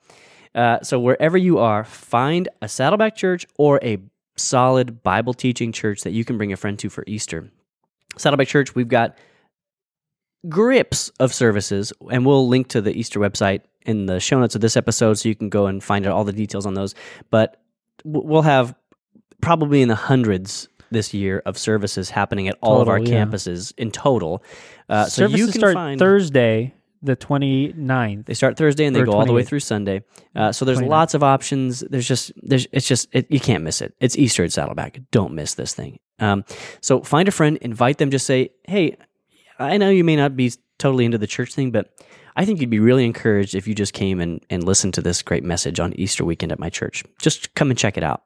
Uh, 0.55 0.81
so 0.83 1.01
wherever 1.01 1.39
you 1.39 1.59
are, 1.59 1.83
find 1.85 2.49
a 2.63 2.69
Saddleback 2.69 3.17
Church 3.17 3.47
or 3.57 3.81
a 3.83 3.99
solid 4.37 5.03
Bible 5.03 5.33
teaching 5.33 5.73
church 5.73 6.03
that 6.03 6.13
you 6.13 6.25
can 6.25 6.37
bring 6.37 6.53
a 6.53 6.57
friend 6.57 6.79
to 6.81 6.89
for 6.91 7.03
Easter. 7.07 7.51
Saddleback 8.17 8.47
Church, 8.49 8.75
we've 8.75 8.89
got 8.89 9.17
grips 10.49 11.11
of 11.21 11.33
services, 11.33 11.93
and 12.11 12.25
we'll 12.27 12.49
link 12.49 12.69
to 12.69 12.81
the 12.81 12.93
Easter 12.93 13.21
website 13.21 13.63
in 13.87 14.07
the 14.07 14.21
show 14.21 14.39
notes 14.39 14.55
of 14.55 14.61
this 14.61 14.77
episode, 14.77 15.15
so 15.15 15.29
you 15.29 15.35
can 15.35 15.49
go 15.49 15.67
and 15.67 15.83
find 15.83 16.07
out 16.07 16.13
all 16.13 16.25
the 16.25 16.33
details 16.33 16.67
on 16.67 16.75
those. 16.75 16.95
But 17.31 17.61
we'll 18.05 18.43
have 18.43 18.75
probably 19.41 19.83
in 19.83 19.89
the 19.89 19.95
hundreds 19.95 20.69
this 20.91 21.13
year 21.13 21.43
of 21.45 21.59
services 21.59 22.11
happening 22.11 22.49
at 22.49 22.57
all 22.63 22.81
of 22.81 22.89
our 22.89 22.99
yeah. 22.99 23.25
campuses 23.25 23.73
in 23.77 23.91
total. 23.91 24.43
Uh, 24.89 25.07
so 25.07 25.27
you 25.27 25.47
can 25.47 25.55
start 25.55 25.75
find 25.75 25.99
Thursday, 25.99 26.75
the 27.03 27.17
29th. 27.17 28.27
they 28.27 28.35
start 28.35 28.57
Thursday 28.57 28.87
and 28.87 28.97
they 28.97 29.03
go 29.03 29.13
all 29.13 29.27
the 29.27 29.33
way 29.33 29.43
through 29.43 29.61
Sunday. 29.61 30.03
Uh, 30.35 30.53
so 30.53 30.65
there's 30.65 30.81
29th. 30.81 30.89
lots 30.89 31.15
of 31.15 31.23
options. 31.23 31.81
There's 31.81 32.09
just 32.09 32.33
there's 32.37 32.67
it's 32.73 32.87
just 32.87 33.09
it, 33.13 33.31
you 33.31 33.41
can't 33.41 33.63
miss 33.65 33.83
it. 33.83 33.95
It's 34.01 34.17
Easter 34.17 34.45
at 34.45 34.53
Saddleback. 34.53 35.01
Don't 35.11 35.35
miss 35.35 35.55
this 35.55 35.75
thing. 35.75 35.99
Um, 36.21 36.45
so 36.81 37.03
find 37.03 37.29
a 37.29 37.33
friend, 37.33 37.59
invite 37.59 37.99
them. 37.99 38.11
Just 38.11 38.27
say, 38.27 38.51
hey, 38.65 38.97
I 39.59 39.77
know 39.77 39.91
you 39.91 40.05
may 40.05 40.17
not 40.17 40.37
be 40.37 40.53
totally 40.79 41.05
into 41.05 41.19
the 41.19 41.27
church 41.27 41.55
thing, 41.55 41.71
but 41.71 41.91
I 42.37 42.45
think 42.45 42.61
you'd 42.61 42.71
be 42.71 42.81
really 42.81 43.05
encouraged 43.05 43.55
if 43.55 43.69
you 43.69 43.75
just 43.75 43.93
came 43.93 44.21
and, 44.21 44.45
and 44.51 44.65
listened 44.65 44.95
to 44.95 45.03
this 45.03 45.23
great 45.23 45.45
message 45.45 45.79
on 45.79 45.93
Easter 45.95 46.25
weekend 46.25 46.51
at 46.53 46.59
my 46.59 46.69
church. 46.69 47.05
Just 47.21 47.55
come 47.55 47.71
and 47.71 47.79
check 47.79 47.97
it 47.97 48.03
out. 48.03 48.23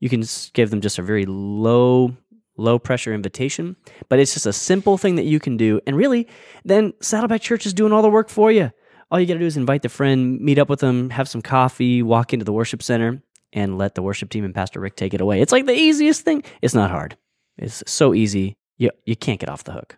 You 0.00 0.08
can 0.08 0.24
give 0.54 0.70
them 0.70 0.80
just 0.80 0.98
a 0.98 1.02
very 1.02 1.26
low 1.26 2.16
low 2.56 2.78
pressure 2.78 3.14
invitation, 3.14 3.74
but 4.10 4.18
it's 4.18 4.34
just 4.34 4.44
a 4.44 4.52
simple 4.52 4.98
thing 4.98 5.16
that 5.16 5.24
you 5.24 5.40
can 5.40 5.56
do. 5.56 5.80
And 5.86 5.96
really, 5.96 6.28
then 6.64 6.92
Saddleback 7.00 7.40
Church 7.40 7.64
is 7.64 7.72
doing 7.72 7.90
all 7.92 8.02
the 8.02 8.10
work 8.10 8.28
for 8.28 8.52
you. 8.52 8.70
All 9.10 9.18
you 9.18 9.26
got 9.26 9.34
to 9.34 9.40
do 9.40 9.46
is 9.46 9.56
invite 9.56 9.82
the 9.82 9.88
friend, 9.88 10.38
meet 10.40 10.58
up 10.58 10.68
with 10.68 10.80
them, 10.80 11.08
have 11.10 11.28
some 11.28 11.40
coffee, 11.40 12.02
walk 12.02 12.34
into 12.34 12.44
the 12.44 12.52
worship 12.52 12.82
center, 12.82 13.22
and 13.52 13.78
let 13.78 13.94
the 13.94 14.02
worship 14.02 14.30
team 14.30 14.44
and 14.44 14.54
Pastor 14.54 14.78
Rick 14.78 14.96
take 14.96 15.14
it 15.14 15.20
away. 15.20 15.40
It's 15.40 15.52
like 15.52 15.66
the 15.66 15.72
easiest 15.72 16.22
thing. 16.22 16.44
It's 16.60 16.74
not 16.74 16.90
hard. 16.90 17.16
It's 17.56 17.82
so 17.86 18.14
easy. 18.14 18.56
You, 18.76 18.90
you 19.06 19.16
can't 19.16 19.40
get 19.40 19.48
off 19.48 19.64
the 19.64 19.72
hook. 19.72 19.96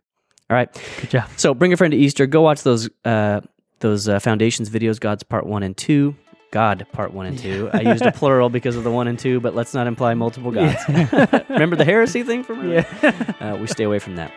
All 0.53 0.57
right. 0.57 0.83
Good 1.01 1.09
job. 1.09 1.31
So 1.39 1.55
bring 1.55 1.73
a 1.73 1.79
friend 1.79 1.93
to 1.93 1.97
Easter. 1.97 2.27
Go 2.27 2.43
watch 2.43 2.63
those 2.63 2.91
uh, 3.07 3.41
those 3.79 4.07
uh, 4.07 4.19
foundations 4.19 4.69
videos, 4.69 5.01
God's 5.01 5.23
part 5.23 5.47
one 5.47 5.63
and 5.63 5.75
two. 5.75 6.15
God 6.51 6.87
part 6.93 7.15
one 7.15 7.25
and 7.25 7.39
two. 7.39 7.71
I 7.73 7.81
used 7.81 8.05
a 8.05 8.13
plural 8.13 8.51
because 8.51 8.77
of 8.77 8.85
the 8.85 8.91
one 8.91 9.09
and 9.09 9.19
two, 9.19 9.41
but 9.41 9.55
let's 9.55 9.73
not 9.73 9.87
imply 9.87 10.13
multiple 10.13 10.51
gods. 10.51 10.79
Remember 11.49 11.75
the 11.75 11.87
heresy 11.87 12.23
thing 12.23 12.45
from 12.45 12.61
earlier? 12.61 12.87
Yeah. 13.03 13.33
uh, 13.41 13.57
we 13.57 13.67
stay 13.67 13.85
away 13.85 13.99
from 13.99 14.17
that. 14.17 14.31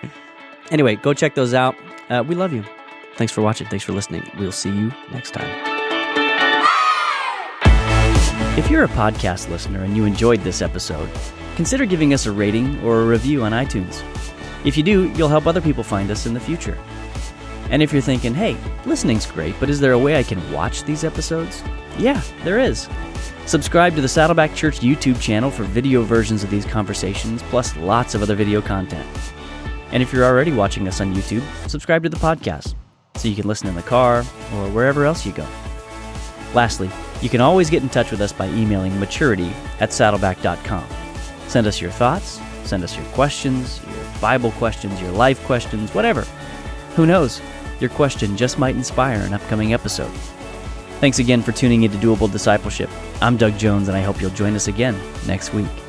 Anyway, 0.72 0.96
go 0.96 1.14
check 1.14 1.36
those 1.36 1.54
out. 1.54 1.76
Uh, 2.10 2.24
we 2.26 2.34
love 2.34 2.54
you. 2.54 2.64
Thanks 3.18 3.34
for 3.34 3.42
watching. 3.42 3.68
Thanks 3.68 3.84
for 3.84 3.92
listening. 3.92 4.24
We'll 4.40 4.54
see 4.54 4.70
you 4.70 4.94
next 5.12 5.32
time. 5.32 5.52
If 8.58 8.72
you're 8.72 8.86
a 8.86 8.88
podcast 8.88 9.50
listener 9.50 9.84
and 9.84 9.98
you 9.98 10.06
enjoyed 10.06 10.40
this 10.46 10.62
episode, 10.62 11.10
consider 11.58 11.86
giving 11.86 12.14
us 12.14 12.26
a 12.26 12.32
rating 12.32 12.82
or 12.86 13.02
a 13.02 13.06
review 13.06 13.44
on 13.44 13.52
iTunes. 13.52 14.02
If 14.66 14.76
you 14.76 14.84
do, 14.84 15.12
you'll 15.14 15.30
help 15.30 15.46
other 15.46 15.62
people 15.62 15.84
find 15.84 16.10
us 16.10 16.26
in 16.26 16.34
the 16.34 16.40
future. 16.40 16.78
And 17.70 17.82
if 17.82 17.94
you're 17.94 18.02
thinking, 18.02 18.34
hey, 18.34 18.58
listening's 18.86 19.26
great, 19.26 19.56
but 19.60 19.70
is 19.70 19.80
there 19.80 19.94
a 19.94 20.00
way 20.00 20.18
I 20.18 20.24
can 20.24 20.52
watch 20.52 20.84
these 20.84 21.04
episodes? 21.04 21.64
Yeah, 21.98 22.22
there 22.44 22.60
is. 22.60 22.90
Subscribe 23.46 23.96
to 23.96 24.02
the 24.02 24.08
Saddleback 24.08 24.56
Church 24.56 24.80
YouTube 24.80 25.22
channel 25.22 25.52
for 25.52 25.64
video 25.64 26.02
versions 26.02 26.44
of 26.44 26.50
these 26.50 26.66
conversations, 26.66 27.44
plus 27.44 27.76
lots 27.78 28.16
of 28.16 28.24
other 28.24 28.36
video 28.36 28.62
content. 28.62 29.08
And 29.92 30.02
if 30.02 30.12
you're 30.12 30.26
already 30.26 30.52
watching 30.52 30.88
us 30.88 31.00
on 31.00 31.14
YouTube, 31.14 31.44
subscribe 31.70 32.04
to 32.04 32.10
the 32.10 32.18
podcast 32.18 32.74
so 33.16 33.28
you 33.28 33.36
can 33.36 33.48
listen 33.48 33.68
in 33.68 33.76
the 33.76 33.84
car 33.84 34.20
or 34.54 34.70
wherever 34.70 35.06
else 35.06 35.26
you 35.26 35.32
go. 35.32 35.48
Lastly, 36.54 36.90
you 37.22 37.30
can 37.30 37.42
always 37.42 37.70
get 37.70 37.84
in 37.84 37.90
touch 37.90 38.12
with 38.12 38.22
us 38.22 38.34
by 38.34 38.48
emailing 38.48 39.00
maturity 39.00 39.52
at 39.80 39.92
saddleback.com. 39.92 40.88
Send 41.48 41.68
us 41.68 41.80
your 41.80 41.92
thoughts, 41.92 42.40
send 42.66 42.84
us 42.84 42.96
your 42.96 43.06
questions, 43.08 43.82
your 43.86 44.06
Bible 44.22 44.52
questions, 44.52 45.00
your 45.02 45.12
life 45.12 45.44
questions, 45.46 45.94
whatever. 45.94 46.22
Who 46.96 47.06
knows? 47.06 47.42
Your 47.80 47.90
question 47.90 48.38
just 48.38 48.58
might 48.58 48.76
inspire 48.76 49.20
an 49.22 49.34
upcoming 49.34 49.74
episode. 49.74 50.12
Thanks 51.00 51.20
again 51.20 51.42
for 51.42 51.52
tuning 51.52 51.84
into 51.84 51.98
Doable 51.98 52.32
Discipleship. 52.32 52.90
I'm 53.22 53.38
Doug 53.38 53.58
Jones, 53.58 53.90
and 53.90 53.98
I 53.98 54.02
hope 54.02 54.22
you'll 54.22 54.32
join 54.32 54.56
us 54.56 54.68
again 54.68 54.98
next 55.28 55.54
week. 55.54 55.85